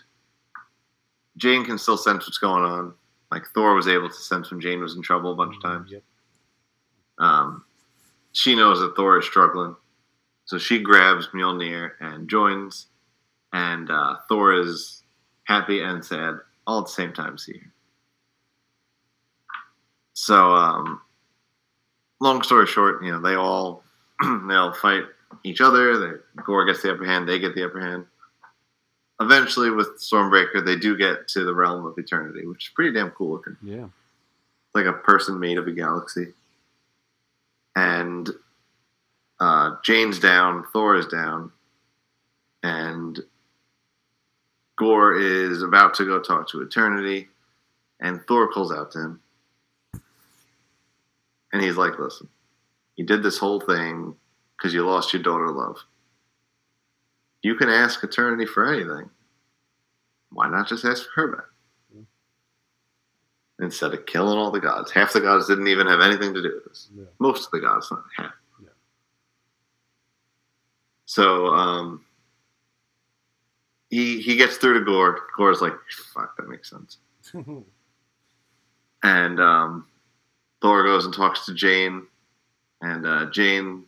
[1.38, 2.94] Jane can still sense what's going on.
[3.32, 5.92] Like Thor was able to sense when Jane was in trouble a bunch of times.
[5.92, 6.04] Yep.
[7.20, 7.64] Um,
[8.34, 9.76] she knows that Thor is struggling,
[10.46, 12.88] so she grabs Mjolnir and joins.
[13.54, 15.04] And uh, Thor is
[15.46, 17.38] happy and sad all at the same time.
[17.38, 17.62] See.
[20.14, 21.02] So, um,
[22.20, 23.84] long story short, you know, they all
[24.48, 25.06] they all fight
[25.44, 25.98] each other.
[25.98, 27.28] They, Gorr gets the upper hand.
[27.28, 28.06] They get the upper hand.
[29.20, 33.10] Eventually, with Stormbreaker, they do get to the realm of eternity, which is pretty damn
[33.12, 33.88] cool looking Yeah.
[34.76, 36.34] like a person made of a galaxy.
[37.76, 38.30] And
[39.40, 41.52] uh, Jane's down, Thor is down,
[42.64, 43.20] and
[44.78, 47.28] Gorr is about to go talk to Eternity,
[48.00, 49.20] and Thor calls out to him.
[51.54, 52.28] And he's like, Listen,
[52.96, 54.16] you did this whole thing
[54.58, 55.78] because you lost your daughter, love.
[57.44, 59.10] You can ask Eternity for anything.
[60.32, 61.46] Why not just ask for her back?
[63.60, 64.92] instead of killing all the gods.
[64.92, 66.90] Half the gods didn't even have anything to do with this.
[66.96, 67.06] Yeah.
[67.20, 68.34] Most of the gods, not half.
[68.62, 68.70] Yeah.
[71.06, 72.06] So um,
[73.90, 75.20] he he gets through to Gorr.
[75.36, 75.74] Gorr's like,
[76.14, 76.98] "Fuck, that makes sense."
[79.04, 79.86] And um,
[80.60, 82.08] Thor goes and talks to Jane,
[82.82, 83.84] and uh, Jane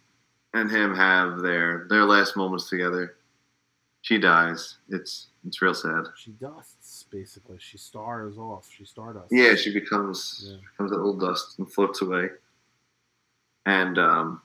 [0.54, 3.16] and him have their their last moments together.
[4.02, 4.78] She dies.
[4.90, 6.06] It's it's real sad.
[6.18, 7.58] she dusts basically.
[7.60, 8.68] She stars off.
[8.70, 9.28] She stardust.
[9.32, 10.58] Yeah, she becomes Yeah.
[10.72, 12.30] becomes a little dust and floats away.
[13.66, 14.42] And um,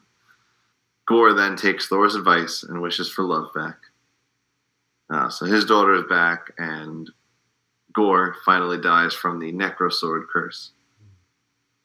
[1.06, 3.76] Gorr then takes Thor's advice and wishes for love back.
[5.10, 7.10] Uh, so his daughter is back, and
[7.92, 10.72] Gorr finally dies from the Necro Sword curse.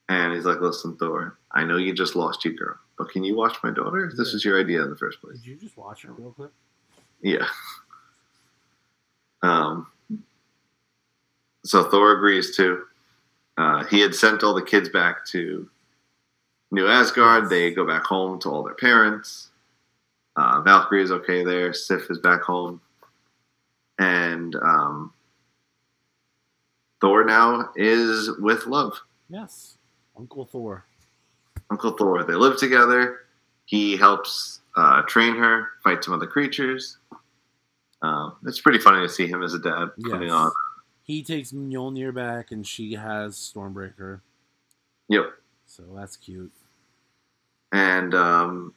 [0.08, 3.36] And he's like, "Listen, Thor, I know you just lost your girl, but can you
[3.36, 4.12] watch my daughter?
[4.16, 6.52] This was your idea in the first place." Did you just watch her real quick?
[7.22, 7.48] Yeah.
[9.42, 9.88] Um,
[11.64, 12.84] so Thor agrees to.
[13.58, 15.68] Uh, he had sent all the kids back to
[16.72, 17.50] New Asgard.
[17.50, 19.50] They go back home to all their parents.
[20.36, 21.74] Uh, Valkyrie is okay there.
[21.74, 22.80] Sif is back home.
[23.98, 25.12] And um,
[27.02, 28.98] Thor now is with Love,
[29.30, 29.78] Yes.
[30.18, 30.86] Uncle Thor.
[31.72, 32.24] Uncle Thor.
[32.24, 33.20] They live together.
[33.66, 36.98] He helps uh, train her, fight some other creatures.
[38.02, 40.32] Um, it's pretty funny to see him as a dad putting Yes.
[40.32, 40.52] on.
[41.04, 44.22] He takes Mjolnir back, and she has Stormbreaker.
[45.10, 45.26] Yep.
[45.66, 46.52] So that's cute.
[47.72, 48.74] And um,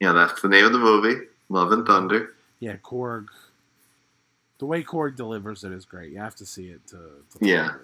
[0.00, 2.34] yeah, that's the name of the movie, Love and Thunder.
[2.60, 3.26] Yeah, Korg.
[4.58, 6.12] The way Korg delivers it is great.
[6.12, 6.96] You have to see it to.
[6.96, 7.66] to Yeah.
[7.74, 7.80] it.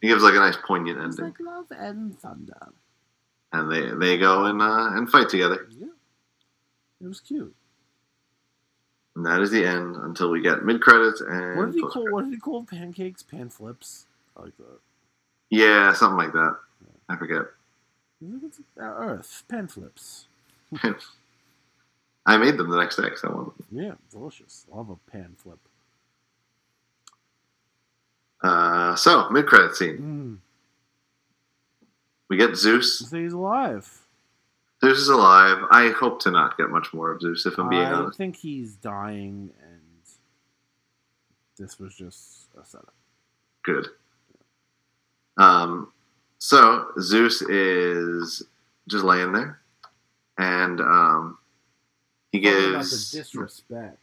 [0.00, 2.68] He gives like a nice poignant It's ending, like love and thunder.
[3.52, 5.66] And they they go and uh, and fight together.
[5.70, 5.86] Yeah.
[7.02, 7.54] It was cute.
[9.16, 12.10] And that is the end until we get mid credits and What did he call?
[12.12, 13.22] What did he call pancakes?
[13.22, 14.06] Pan flips.
[14.36, 14.78] I like that.
[15.50, 16.56] yeah, something like that.
[17.08, 17.42] I forget.
[18.20, 20.26] He's like, It's uh, Earth pan flips.
[22.26, 23.64] I made them the next day because I wanted them.
[23.72, 24.66] Yeah, delicious.
[24.72, 25.58] Love a pan flip.
[28.42, 30.38] Uh, so mid credit scene, Mm.
[32.30, 33.10] We get Zeus.
[33.10, 34.06] He's alive.
[34.82, 35.58] Zeus is alive.
[35.70, 38.16] I hope to not get much more of Zeus if I'm being I honest.
[38.16, 39.80] I think he's dying, and
[41.58, 42.94] this was just a setup.
[43.62, 43.88] Good.
[45.36, 45.92] Um,
[46.38, 48.42] so Zeus is
[48.88, 49.60] just laying there,
[50.38, 51.38] and um,
[52.32, 53.98] he about the gives disrespect.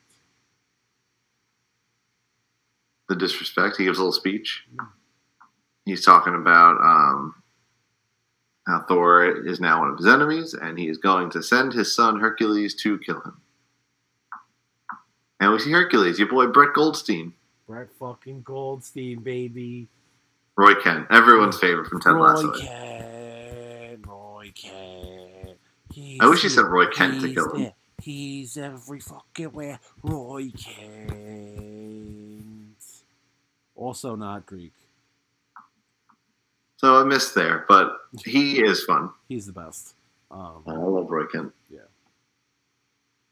[3.09, 3.77] the disrespect.
[3.77, 4.65] He gives a little speech.
[4.75, 4.87] Mm.
[5.85, 7.35] He's talking about um,
[8.67, 11.95] how Thor is now one of his enemies, and he is going to send his
[11.95, 13.41] son Hercules to kill him.
[15.39, 17.33] And we see Hercules, your boy Brett Goldstein,
[17.67, 19.87] Brett fucking Goldstein, baby.
[20.57, 22.51] Roy Kent, everyone's favorite from Ted Roy Lasso.
[22.59, 25.57] Kent, Roy Kent.
[25.93, 27.63] He's I wish he said Roy Kent to kill him.
[27.63, 29.79] the- He's every fucking where.
[30.03, 31.15] Roy Kent.
[33.75, 34.73] Also not Greek.
[36.77, 39.09] So I missed there, but he is fun.
[39.27, 39.95] He's the best.
[40.29, 41.51] Um, I love Roy Kent.
[41.69, 41.79] Yeah,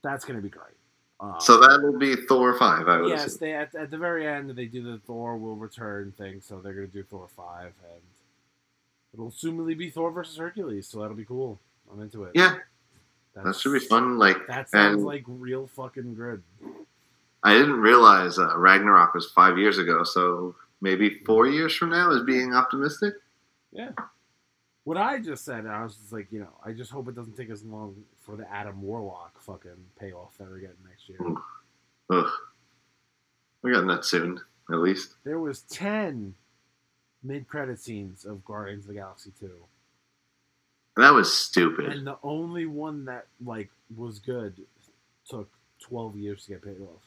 [0.04, 0.74] that's gonna be great.
[1.20, 2.88] Um, So that will be Thor five.
[2.88, 3.40] I would yes, assume.
[3.40, 6.74] they at, at the very end they do the Thor will return thing, so they're
[6.74, 8.02] gonna do Thor five, and
[9.14, 10.88] it'll assumedly be Thor versus Hercules.
[10.88, 11.60] So that'll be cool.
[11.92, 12.32] I'm into it.
[12.34, 12.56] Yeah,
[13.36, 14.18] That's, that should be fun.
[14.18, 16.42] Like That sounds like real fucking good.
[17.44, 22.10] I didn't realize uh, Ragnarok was five years ago, so maybe four years from now
[22.10, 23.14] is being optimistic.
[23.76, 23.92] Yeah.
[24.86, 27.36] What I just said, I was just like, you know, I just hope it doesn't
[27.36, 31.20] take as long for the Adam Warlock fucking payoff that we're getting next year.
[32.12, 32.32] Ugh,
[33.62, 34.40] we're getting that soon,
[34.72, 35.16] at least.
[35.24, 36.36] There was ten
[37.24, 39.66] mid-credit scenes of Guardians of the Galaxy two,
[40.98, 41.86] that was stupid.
[41.88, 44.62] and the only one that like was good
[45.28, 45.50] took
[45.80, 47.02] twelve years to get paid off.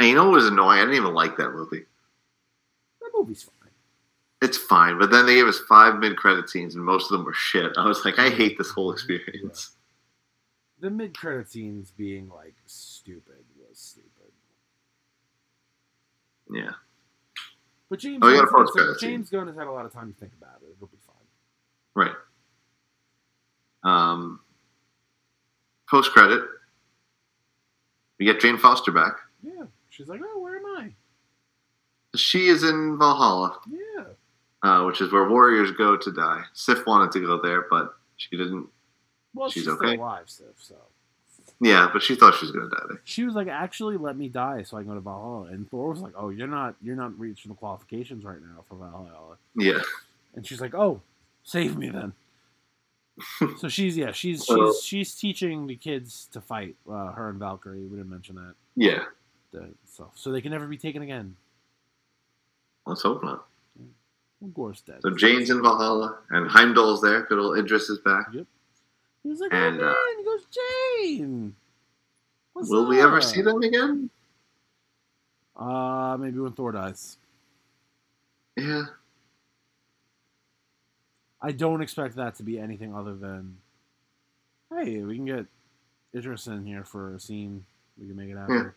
[0.00, 0.80] And you know what was annoying?
[0.80, 1.84] I didn't even like that movie.
[3.00, 3.65] That movie's fine.
[4.42, 7.32] It's fine, but then they gave us five mid-credit scenes, and most of them were
[7.32, 7.72] shit.
[7.78, 9.70] I was like, I hate this whole experience.
[10.78, 14.10] The mid credit scenes being like stupid was stupid.
[16.52, 16.72] Yeah.
[17.88, 20.18] But James, Oh, Gunn's had post-credit James Gunn has had a lot of time to
[20.18, 20.74] think about it.
[20.76, 21.14] It'll be fine.
[21.94, 22.14] Right.
[23.84, 24.40] Um,
[25.88, 26.42] Post credit,
[28.18, 29.14] we get Jane Foster back.
[29.42, 29.64] Yeah.
[29.88, 30.92] She's like, oh, where am I?
[32.16, 34.04] She is in Valhalla, Yeah.
[34.62, 36.42] Uh, which is where warriors go to die.
[36.52, 38.66] Sif wanted to go there, but she didn't.
[39.34, 39.88] Well, She's she's, okay.
[39.88, 40.46] still alive, Sif.
[40.58, 40.76] So
[41.60, 43.00] Yeah, but she thought she was going to die there.
[43.04, 45.44] she was like, actually, let me die so I can go to Valhalla.
[45.48, 48.76] And Thor was like, oh, you're not, you're not reaching the qualifications right now for
[48.76, 49.36] Valhalla.
[49.54, 49.80] Yeah.
[50.36, 51.00] And she's like, "Oh,
[51.42, 52.12] save me then."
[53.58, 56.76] so she's yeah, she's she's she's teaching the kids to fight.
[56.88, 57.80] Uh, her and Valkyrie.
[57.86, 58.54] We didn't mention that.
[58.76, 59.04] Yeah.
[59.52, 61.34] The, so so they can never be taken again.
[62.86, 63.46] Let's hope not.
[64.40, 65.00] Well, Gorr's dead.
[65.02, 67.22] So Jane's in Valhalla, and Heimdall's there.
[67.22, 68.32] Good old Idris is back.
[68.32, 68.44] He
[69.28, 71.56] was like, and, "Oh uh, man," he goes, "Jane."
[72.52, 74.10] What's Will we ever see them again?
[75.56, 77.16] Uh, maybe when Thor dies.
[78.56, 78.84] Yeah.
[81.40, 83.58] I don't expect that to be anything other than,
[84.72, 85.46] hey, we can get
[86.14, 87.64] Idris in here for a scene.
[87.98, 88.72] We can make it happen.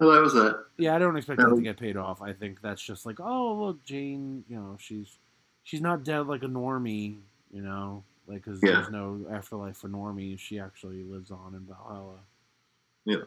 [0.00, 0.64] Well, that was that.
[0.78, 2.22] Yeah, I don't expect that to get paid off.
[2.22, 5.18] I think that's just like, oh, look, Jane, you know, she's
[5.62, 7.18] she's not dead like a normie,
[7.52, 8.72] you know, like because Yeah.
[8.72, 10.38] there's no afterlife for normies.
[10.38, 12.20] She actually lives on in Valhalla.
[13.04, 13.24] Yeah.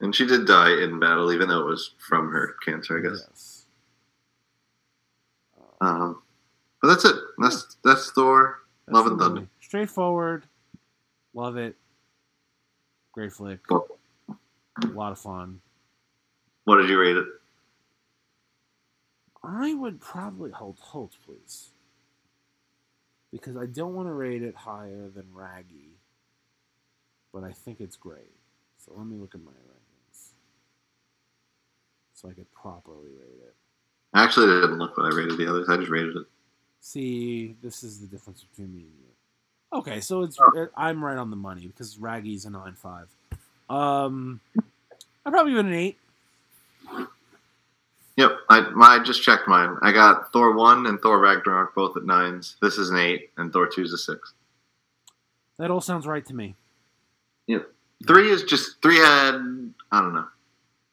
[0.00, 3.24] And she did die in battle, even though it was from her cancer, I guess.
[3.28, 3.66] Yes.
[5.80, 6.22] Um,
[6.80, 7.16] but that's it.
[7.38, 8.60] That's that's Thor.
[8.86, 9.48] That's Love and Thunder.
[9.60, 10.44] Straightforward.
[11.34, 11.76] Love it.
[13.12, 13.60] Great flick.
[13.68, 13.86] Cool.
[14.82, 15.60] A lot of fun.
[16.68, 17.26] What did you rate it?
[19.42, 21.70] I would probably hold hold please.
[23.32, 25.96] Because I don't want to rate it higher than Raggy.
[27.32, 28.34] But I think it's great.
[28.76, 30.32] So let me look at my rankings.
[32.12, 33.54] So I could properly rate it.
[34.14, 35.70] Actually, I didn't look what I rated the others.
[35.70, 36.26] I just rated it.
[36.80, 39.78] See, this is the difference between me and you.
[39.78, 40.68] Okay, so it's Oh.
[40.76, 43.08] I'm right on the money because Raggy's a nine five.
[43.70, 44.42] Um,
[45.24, 45.96] I'd probably give it an eight.
[48.16, 49.76] Yep, I, my, I just checked mine.
[49.80, 52.56] I got Thor one and Thor Ragnarok both at nines.
[52.60, 54.32] This is an eight, and Thor two is a six.
[55.58, 56.56] That all sounds right to me.
[57.46, 57.70] Yep,
[58.06, 59.36] Three is just three had
[59.92, 60.26] I don't know.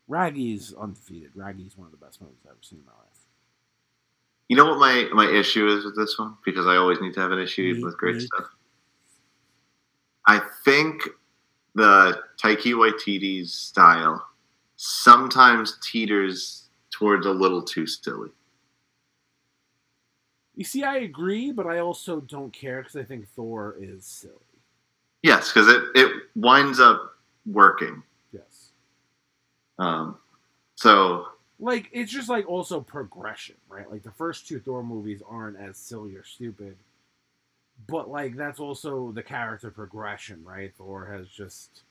[0.07, 1.31] Raggy's undefeated.
[1.35, 3.01] Raggy's one of the best movies I've ever seen in my life.
[4.47, 7.19] You know what my my issue is with this one because I always need to
[7.21, 8.21] have an issue Me- with great me.
[8.21, 8.45] stuff.
[10.27, 11.01] I think
[11.73, 14.25] the Taika Waititi's style
[14.75, 18.29] sometimes teeters towards a little too silly.
[20.55, 24.33] You see, I agree, but I also don't care because I think Thor is silly.
[25.21, 27.15] Yes, because it it winds up
[27.45, 28.03] working.
[28.31, 28.71] Yes.
[29.79, 30.17] Um,
[30.75, 31.27] so
[31.59, 33.89] Like, it's just like also progression, right?
[33.89, 36.77] Like, the first two Thor movies aren't as silly or stupid,
[37.87, 40.73] but like, that's also the character progression, right?
[40.77, 41.81] Thor has just.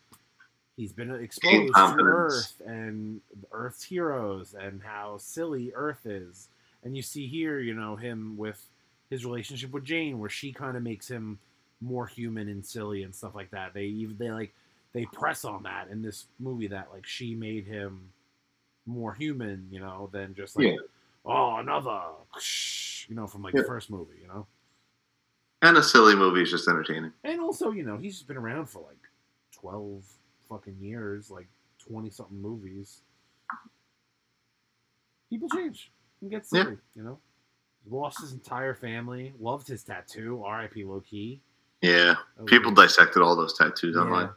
[0.77, 1.97] He's been exposed to.
[2.01, 3.21] Earth and
[3.53, 6.49] Earth's heroes and how silly Earth is.
[6.83, 8.61] And you see here, you know, him with
[9.09, 11.39] his relationship with Jane, where she kind of makes him
[11.81, 13.73] more human and silly and stuff like that.
[13.73, 14.53] They even they like
[14.93, 18.11] they press on that in this movie that like she made him
[18.87, 20.77] more human, you know, than just like Yeah.
[21.25, 22.01] oh another,
[23.09, 24.47] you know, from like the first movie, you know.
[25.63, 27.13] and a silly movie is just entertaining.
[27.23, 28.99] And also, you know, he's been around for like
[29.53, 30.05] twelve
[30.49, 33.03] fucking years, like twenty something movies.
[35.31, 35.91] People change
[36.21, 36.65] and get Yeah.
[36.95, 37.19] you know.
[37.89, 39.35] Lost his entire family.
[39.39, 40.43] Loved his tattoo.
[40.45, 40.85] R.I.P.
[40.85, 41.41] Loki.
[41.83, 44.31] Yeah, was people dissected all those tattoos online.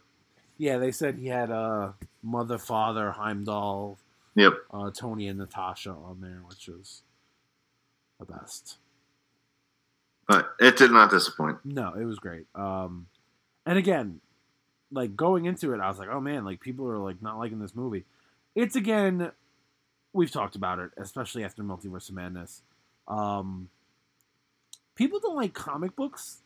[0.58, 0.74] Yeah.
[0.74, 3.98] yeah, they said he had uh, mother, father, Heimdall,
[4.36, 4.54] Yep.
[4.72, 7.04] uh, Tony, and Natasha on there, which is
[8.20, 8.80] the best.
[10.28, 11.60] But it did not disappoint.
[11.64, 12.48] No, it was great.
[12.54, 13.08] Um,
[13.66, 14.20] and again,
[14.92, 17.60] like going into it, I was like, oh man, like people are like not liking
[17.60, 18.06] this movie.
[18.56, 19.32] It's again,
[20.14, 22.62] we've talked about it, especially after Multiverse of Madness.
[23.08, 23.70] Um,
[24.96, 26.40] people don't like comic books.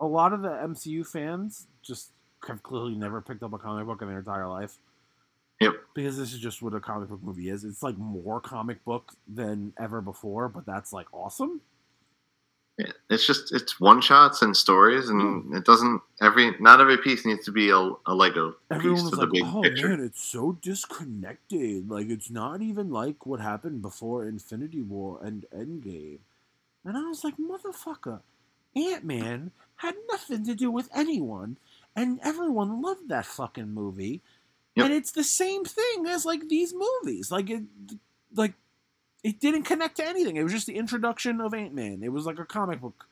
[0.00, 2.10] A lot of the MCU fans just
[2.46, 4.78] have clearly never picked up a comic book in their entire life.
[5.60, 5.74] Yep.
[5.94, 7.64] Because this is just what a comic book movie is.
[7.64, 11.60] It's like more comic book than ever before, but that's like awesome.
[13.08, 17.44] It's just it's one shots and stories, and it doesn't every not every piece needs
[17.44, 19.88] to be a, a Lego Everyone piece was to like, the big "Oh picture.
[19.88, 21.88] man, it's so disconnected.
[21.88, 26.18] Like it's not even like what happened before Infinity War and Endgame."
[26.84, 28.22] And I was like, "Motherfucker,
[28.74, 31.58] Ant Man had nothing to do with anyone,
[31.94, 34.20] and everyone loved that fucking movie.
[34.74, 34.86] Yep.
[34.86, 37.30] And it's the same thing as like these movies.
[37.30, 37.62] Like it,
[38.34, 38.54] like
[39.24, 40.36] it didn't connect to anything.
[40.36, 42.02] It was just the introduction of Ant Man.
[42.04, 43.06] It was like a comic book.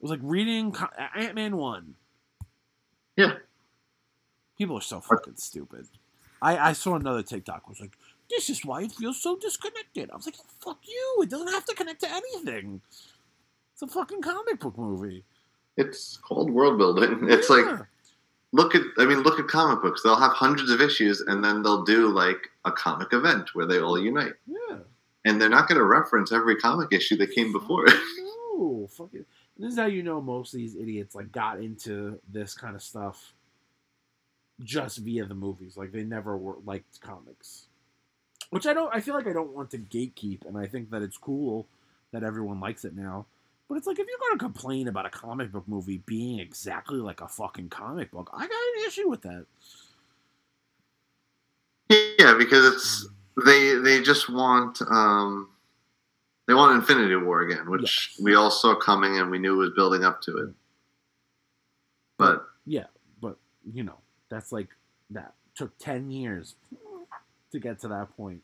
[0.00, 1.94] It was like reading co- Ant Man one.
[3.16, 3.34] Yeah.
[4.58, 5.86] People are so fucking stupid.
[6.40, 7.92] I, I saw another TikTok was like,
[8.28, 10.10] this is why it feels so disconnected.
[10.10, 11.20] I was like, fuck you.
[11.22, 12.80] It doesn't have to connect to anything.
[13.74, 15.22] It's a fucking comic book movie.
[15.76, 17.28] It's called world building.
[17.30, 17.66] It's like
[18.52, 20.02] look at I mean look at comic books.
[20.02, 23.78] They'll have hundreds of issues, and then they'll do like a comic event where they
[23.80, 24.78] all unite, Yeah.
[25.24, 27.94] And they're not going to reference every comic issue that came before it.
[28.54, 29.24] No, fucking.
[29.58, 32.82] This is how you know most of these idiots like got into this kind of
[32.82, 33.32] stuff
[34.62, 35.76] just via the movies.
[35.76, 37.66] Like they never were liked comics,
[38.50, 38.94] which I don't.
[38.94, 41.66] I feel like I don't want to gatekeep, and I think that it's cool
[42.12, 43.26] that everyone likes it now.
[43.68, 46.98] But it's like if you're going to complain about a comic book movie being exactly
[46.98, 49.46] like a fucking comic book, I got an issue with that.
[52.18, 53.08] yeah, because it's
[53.44, 55.48] they they just want um
[56.46, 58.20] they want Infinity War again, which Yes.
[58.24, 60.54] we all saw coming and we knew was building up to it.
[62.18, 62.86] But Yeah,
[63.20, 63.38] but
[63.72, 64.68] you know, that's like
[65.10, 66.56] that took ten years
[67.52, 68.42] to get to that point.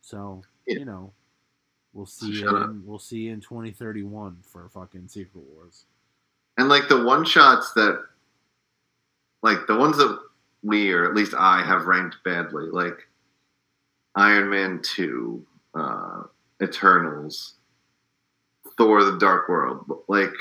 [0.00, 0.78] So Yeah.
[0.80, 1.12] you know,
[1.92, 5.84] we'll see in we'll see in twenty thirty one for fucking Secret Wars.
[6.58, 8.04] and like the one shots that
[9.42, 10.18] like the ones that
[10.62, 13.08] we or at least I have ranked badly, like
[14.14, 16.22] Iron Man two, uh,
[16.62, 17.54] Eternals,
[18.76, 19.84] Thor: The Dark World.
[20.08, 20.34] Like,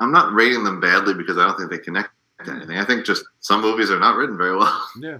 [0.00, 2.10] I'm not rating them badly because I don't think they connect
[2.44, 2.78] to anything.
[2.78, 4.88] I think just some movies are not written very well.
[5.00, 5.18] Yeah.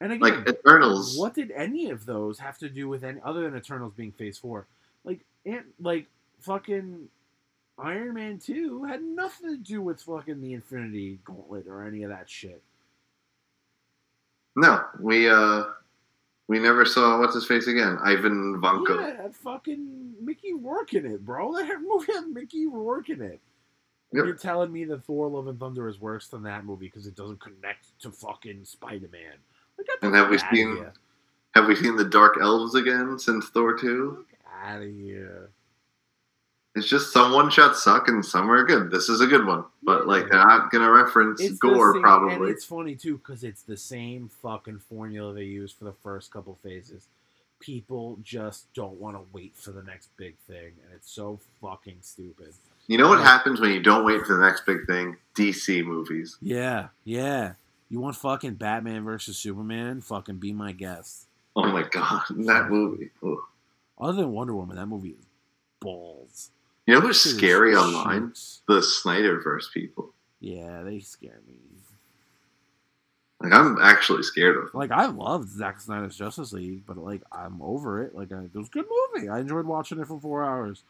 [0.00, 1.18] And again, like Eternals.
[1.18, 4.38] what did any of those have to do with any other than Eternals being Phase
[4.38, 4.68] Four?
[5.02, 6.06] Like, and like
[6.38, 7.08] fucking
[7.78, 12.10] Iron Man Two had nothing to do with fucking the Infinity Gauntlet or any of
[12.10, 12.62] that shit.
[14.58, 15.64] No, we uh,
[16.48, 17.96] we never saw what's his face again.
[18.02, 18.98] Ivan Vanko.
[18.98, 21.52] Yeah, had fucking Mickey Rourke in it, bro.
[21.54, 23.40] That movie had Mickey Rourke in it.
[24.12, 24.24] Yep.
[24.24, 27.14] You're telling me that Thor: Love and Thunder is worse than that movie because it
[27.14, 29.36] doesn't connect to fucking Spider Man.
[29.78, 30.84] Like, And have we seen-.
[31.54, 34.24] Have we seen the Dark Elves again since Thor two?
[34.64, 35.50] Out of here.
[36.78, 38.90] It's just some one shots suck and some are good.
[38.90, 42.50] This is a good one, but like they're not gonna reference It's gore same- probably.
[42.50, 46.56] it's funny too because it's the same fucking formula they use for the first couple
[46.62, 47.06] phases.
[47.60, 51.98] People just don't want to wait for the next big thing, and it's so fucking
[52.02, 52.54] stupid.
[52.86, 55.16] You know what happens when you don't wait for the next big thing?
[55.34, 56.36] DC movies.
[56.40, 57.54] Yeah, yeah.
[57.90, 60.00] You want fucking Batman versus Superman?
[60.02, 61.26] Fucking be my guest.
[61.56, 63.10] Oh my god, that movie.
[63.26, 63.38] Ugh.
[64.00, 65.26] Other than Wonder Woman, that movie is
[65.80, 66.50] balls.
[66.88, 68.32] You know who's scary online?
[68.66, 70.14] The Snyderverse people.
[70.40, 71.56] Yeah, they scare me.
[73.42, 74.62] Like I'm actually scared of.
[74.62, 74.70] Them.
[74.72, 78.14] Like I loved Zack Snyder's Justice League, but like I'm over it.
[78.14, 79.28] Like I, it was a good movie.
[79.28, 80.82] I enjoyed watching it for four hours.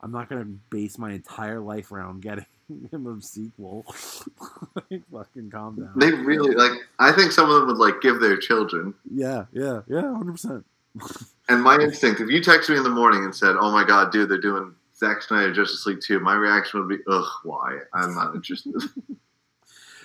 [0.00, 2.46] I'm not gonna base my entire life around getting
[2.90, 3.84] him a sequel.
[4.74, 5.92] like, fucking calm down.
[5.96, 6.80] They really like.
[6.98, 8.94] I think some of them would like give their children.
[9.12, 10.64] yeah, yeah, yeah, hundred percent.
[11.48, 14.12] And my instinct, if you text me in the morning and said, "Oh my god,
[14.12, 17.78] dude, they're doing Zack Snyder Justice League 2, my reaction would be, "Ugh, why?
[17.92, 18.72] I'm not interested."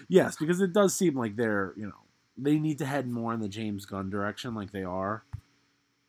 [0.09, 2.01] Yes, because it does seem like they're you know
[2.37, 5.23] they need to head more in the James Gunn direction, like they are.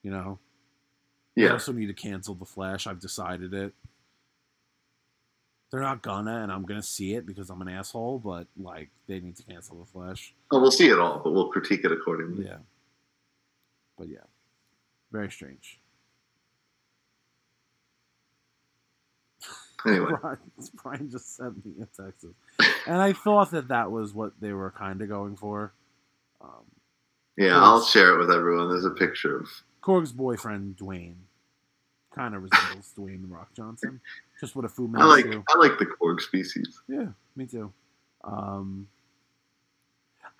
[0.02, 0.38] You know,
[1.36, 2.86] They yeah, also need to cancel the Flash.
[2.86, 3.74] I've decided it.
[5.70, 8.20] They're not gonna, and I'm gonna see it because I'm an asshole.
[8.20, 10.32] But like, they need to cancel the Flash.
[10.50, 12.46] well, we'll see it all, but we'll critique it accordingly.
[12.46, 12.58] Yeah.
[13.98, 14.24] But yeah,
[15.12, 15.78] very strange.
[19.86, 20.38] Anyway, Brian,
[20.82, 22.26] Brian just sent me a text,
[22.86, 25.72] and I thought that that was what they were kind of going for.
[26.40, 26.64] Um,
[27.36, 27.62] yeah, Cool.
[27.62, 28.68] I'll share it with everyone.
[28.68, 29.48] There's a picture of.
[29.82, 31.14] Korg's boyfriend Dwayne
[32.12, 34.00] kind of resembles Dwayne Rock Johnson,
[34.40, 35.44] just with a Fu I like Manchu.
[35.48, 36.80] I like the Korg species.
[36.88, 37.06] Yeah,
[37.36, 37.72] me too.
[38.24, 38.88] Um,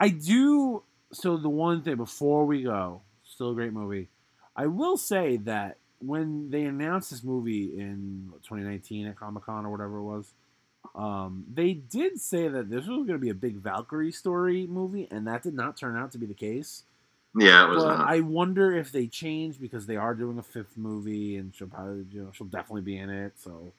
[0.01, 0.82] I do.
[1.12, 4.09] So the one thing before we go, still a great movie.
[4.57, 9.70] I will say that when they announced this movie in 2019 at Comic Con or
[9.70, 10.32] whatever it was,
[10.94, 15.09] um, they did say that this was going to be a big Valkyrie story movie,
[15.11, 16.84] and that did not turn out to be the case.
[17.36, 18.09] Yeah, it was But not.
[18.09, 22.07] I wonder if they changed because they are doing a fifth movie, and she'll probably,
[22.11, 23.34] you know, she'll definitely be in it.
[23.36, 23.72] So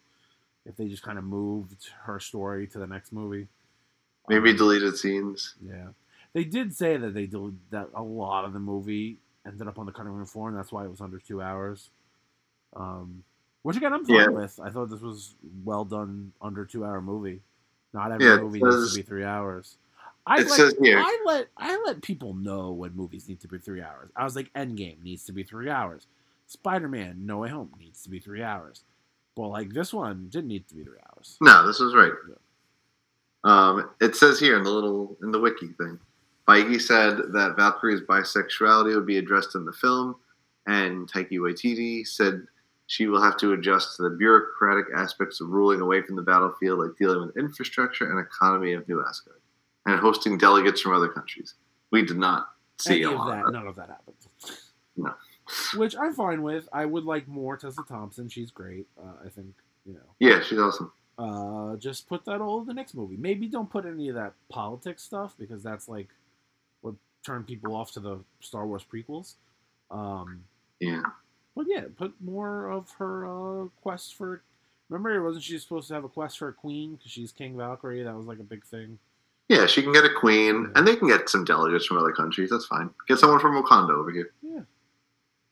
[0.66, 3.48] if they just kind of moved her story to the next movie,
[4.28, 5.56] Maybe um, deleted scenes.
[5.66, 5.88] Yeah,
[6.34, 9.86] they did say that they did that a lot of the movie ended up on
[9.86, 11.90] the cutting room floor, and that's why it was under two hours.
[12.76, 13.24] Um,
[13.64, 14.28] which again, I'm fine Yeah.
[14.28, 14.60] with.
[14.64, 17.42] I thought this was well done, under two hour movie.
[17.94, 19.78] Not every Yeah, movie needs to be three hours.
[20.28, 23.58] I let, says here- I let I let people know when movies need to be
[23.58, 24.12] three hours.
[24.16, 26.06] I was like, Endgame needs to be three hours.
[26.46, 28.84] Spider Man No Way Home needs to be three hours.
[29.36, 31.38] Well, like this one didn't need to be three hours.
[31.42, 32.12] No, this was right.
[32.30, 32.36] Yeah.
[33.44, 36.00] Um, it says here in the little in the wiki thing,
[36.48, 40.16] Feige said that Valkyrie's bisexuality would be addressed in the film,
[40.68, 42.46] and Taika Waititi said
[42.90, 46.80] she will have to adjust to the bureaucratic aspects of ruling away from the battlefield,
[46.80, 49.42] like dealing with infrastructure and economy of New Asgard,
[49.86, 51.54] and hosting delegates from other countries.
[51.92, 52.48] We did not
[52.80, 53.52] see Any a of lot that, of that.
[53.52, 54.16] none of that happened.
[54.98, 55.14] No.
[55.76, 56.68] Which I'm fine with.
[56.74, 58.28] I would like more Tessa Thompson.
[58.28, 58.88] She's great.
[59.00, 59.54] Uh, I think
[59.86, 60.00] you know.
[60.20, 60.92] Yeah, she's awesome.
[61.20, 63.18] Uh, just put that all in the next movie.
[63.18, 66.08] Maybe don't put any of that politics stuff because that's like
[66.82, 69.36] what turned people off to the Star Wars prequels.
[69.92, 70.44] Um,
[70.80, 71.02] Yeah,
[71.60, 74.42] but yeah, put more of her uh, quest for.
[74.88, 78.02] Remember, wasn't she supposed to have a quest for a queen because she's King Valkyrie?
[78.04, 78.98] That was like a big thing.
[79.50, 82.50] yeah, she can get a queen, and they can get some delegates from other countries.
[82.50, 82.90] That's fine.
[83.08, 84.32] Get someone from Wakanda over here.
[84.42, 84.62] Yeah.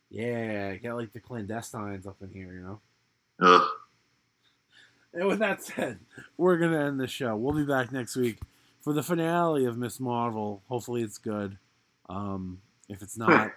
[0.10, 2.80] Yeah, get like the clandestines up in here, you know.
[3.42, 3.68] Ugh.
[5.14, 6.00] And with that said,
[6.38, 7.36] we're gonna end the show.
[7.36, 8.40] We'll be back next week
[8.82, 10.64] for the finale of Miss Marvel.
[10.70, 11.58] Hopefully, it's good.
[12.08, 13.52] Um, if it's not,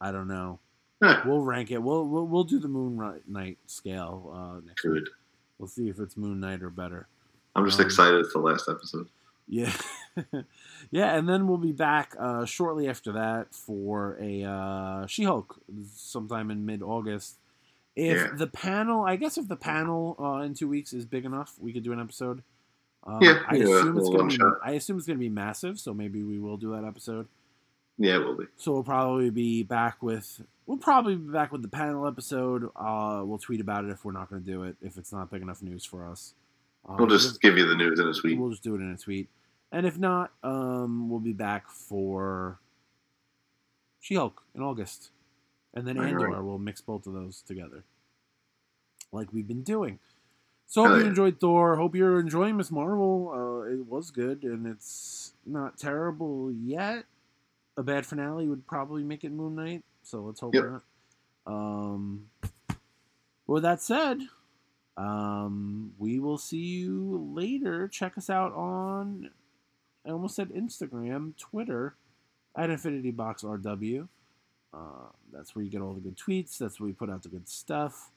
[0.00, 0.60] I don't know.
[1.02, 1.22] Huh.
[1.26, 1.78] We'll rank it.
[1.82, 5.04] We'll we'll, we'll do the Moon Knight scale uh, next week.
[5.04, 5.08] Good.
[5.58, 7.06] We'll see if it's Moon Knight or better.
[7.54, 9.08] I'm just Um, excited it's the last episode.
[9.48, 9.72] Yeah,
[10.90, 15.56] yeah, and then we'll be back uh, shortly after that for a uh, She-Hulk
[15.94, 17.36] sometime in mid-August.
[17.94, 18.28] If Yeah.
[18.36, 21.72] the panel, I guess, if the panel uh, in two weeks is big enough, we
[21.72, 22.42] could do an episode.
[23.04, 24.34] Um, Yeah, I yeah, assume it's gonna be.
[24.34, 24.58] shot.
[24.64, 27.28] I assume it's gonna be massive, so maybe we will do that episode.
[27.98, 28.44] Yeah, it will be.
[28.56, 30.42] So we'll probably be back with.
[30.66, 32.70] We'll probably be back with the panel episode.
[32.76, 34.76] Uh, we'll tweet about it if we're not going to do it.
[34.82, 36.34] If it's not big enough news for us,
[36.88, 38.38] um, We'll just give you the news in a tweet.
[38.38, 39.28] We'll just do it in a tweet.
[39.72, 42.58] And if not, um, we'll be back for
[44.00, 45.10] She Hulk in August.
[45.74, 46.28] And then Right, Andor.
[46.30, 46.42] right.
[46.42, 47.84] We'll mix both of those together.
[49.12, 49.98] Like we've been doing.
[50.66, 51.10] So hope Hell you yeah.
[51.10, 51.76] enjoyed Thor.
[51.76, 53.30] Hope you're enjoying Miss Marvel.
[53.32, 57.04] Uh, it was good and it's not terrible yet.
[57.76, 59.84] A bad finale would probably make it Moon Knight.
[60.02, 60.64] So let's hope Yep.
[60.64, 60.82] not.
[61.46, 62.30] Um,
[63.46, 64.20] with that said,
[64.96, 67.86] um, we will see you later.
[67.88, 69.30] Check us out on,
[70.06, 71.96] I almost said Instagram, Twitter,
[72.56, 74.08] at InfinityBoxRW.
[74.72, 76.58] Uh, that's where you get all the good tweets.
[76.58, 78.10] That's where we put out the good stuff.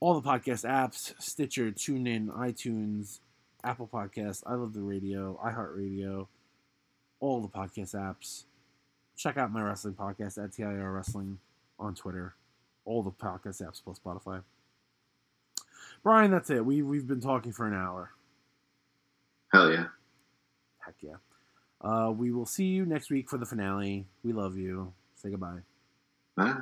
[0.00, 3.20] All the podcast apps Stitcher, TuneIn, iTunes,
[3.64, 6.26] Apple Podcasts, I Love the Radio, iHeartRadio,
[7.20, 8.44] all the podcast apps.
[9.16, 11.38] Check out my wrestling podcast at TIR Wrestling
[11.78, 12.34] on Twitter.
[12.84, 14.42] All the podcast apps plus Spotify.
[16.02, 16.64] Brian, that's it.
[16.64, 18.10] We we've been talking for an hour.
[19.52, 19.86] Hell yeah.
[20.78, 21.16] Heck yeah.
[21.80, 24.06] Uh, we will see you next week for the finale.
[24.22, 24.92] We love you.
[25.16, 25.60] Say goodbye.
[26.36, 26.56] Bye.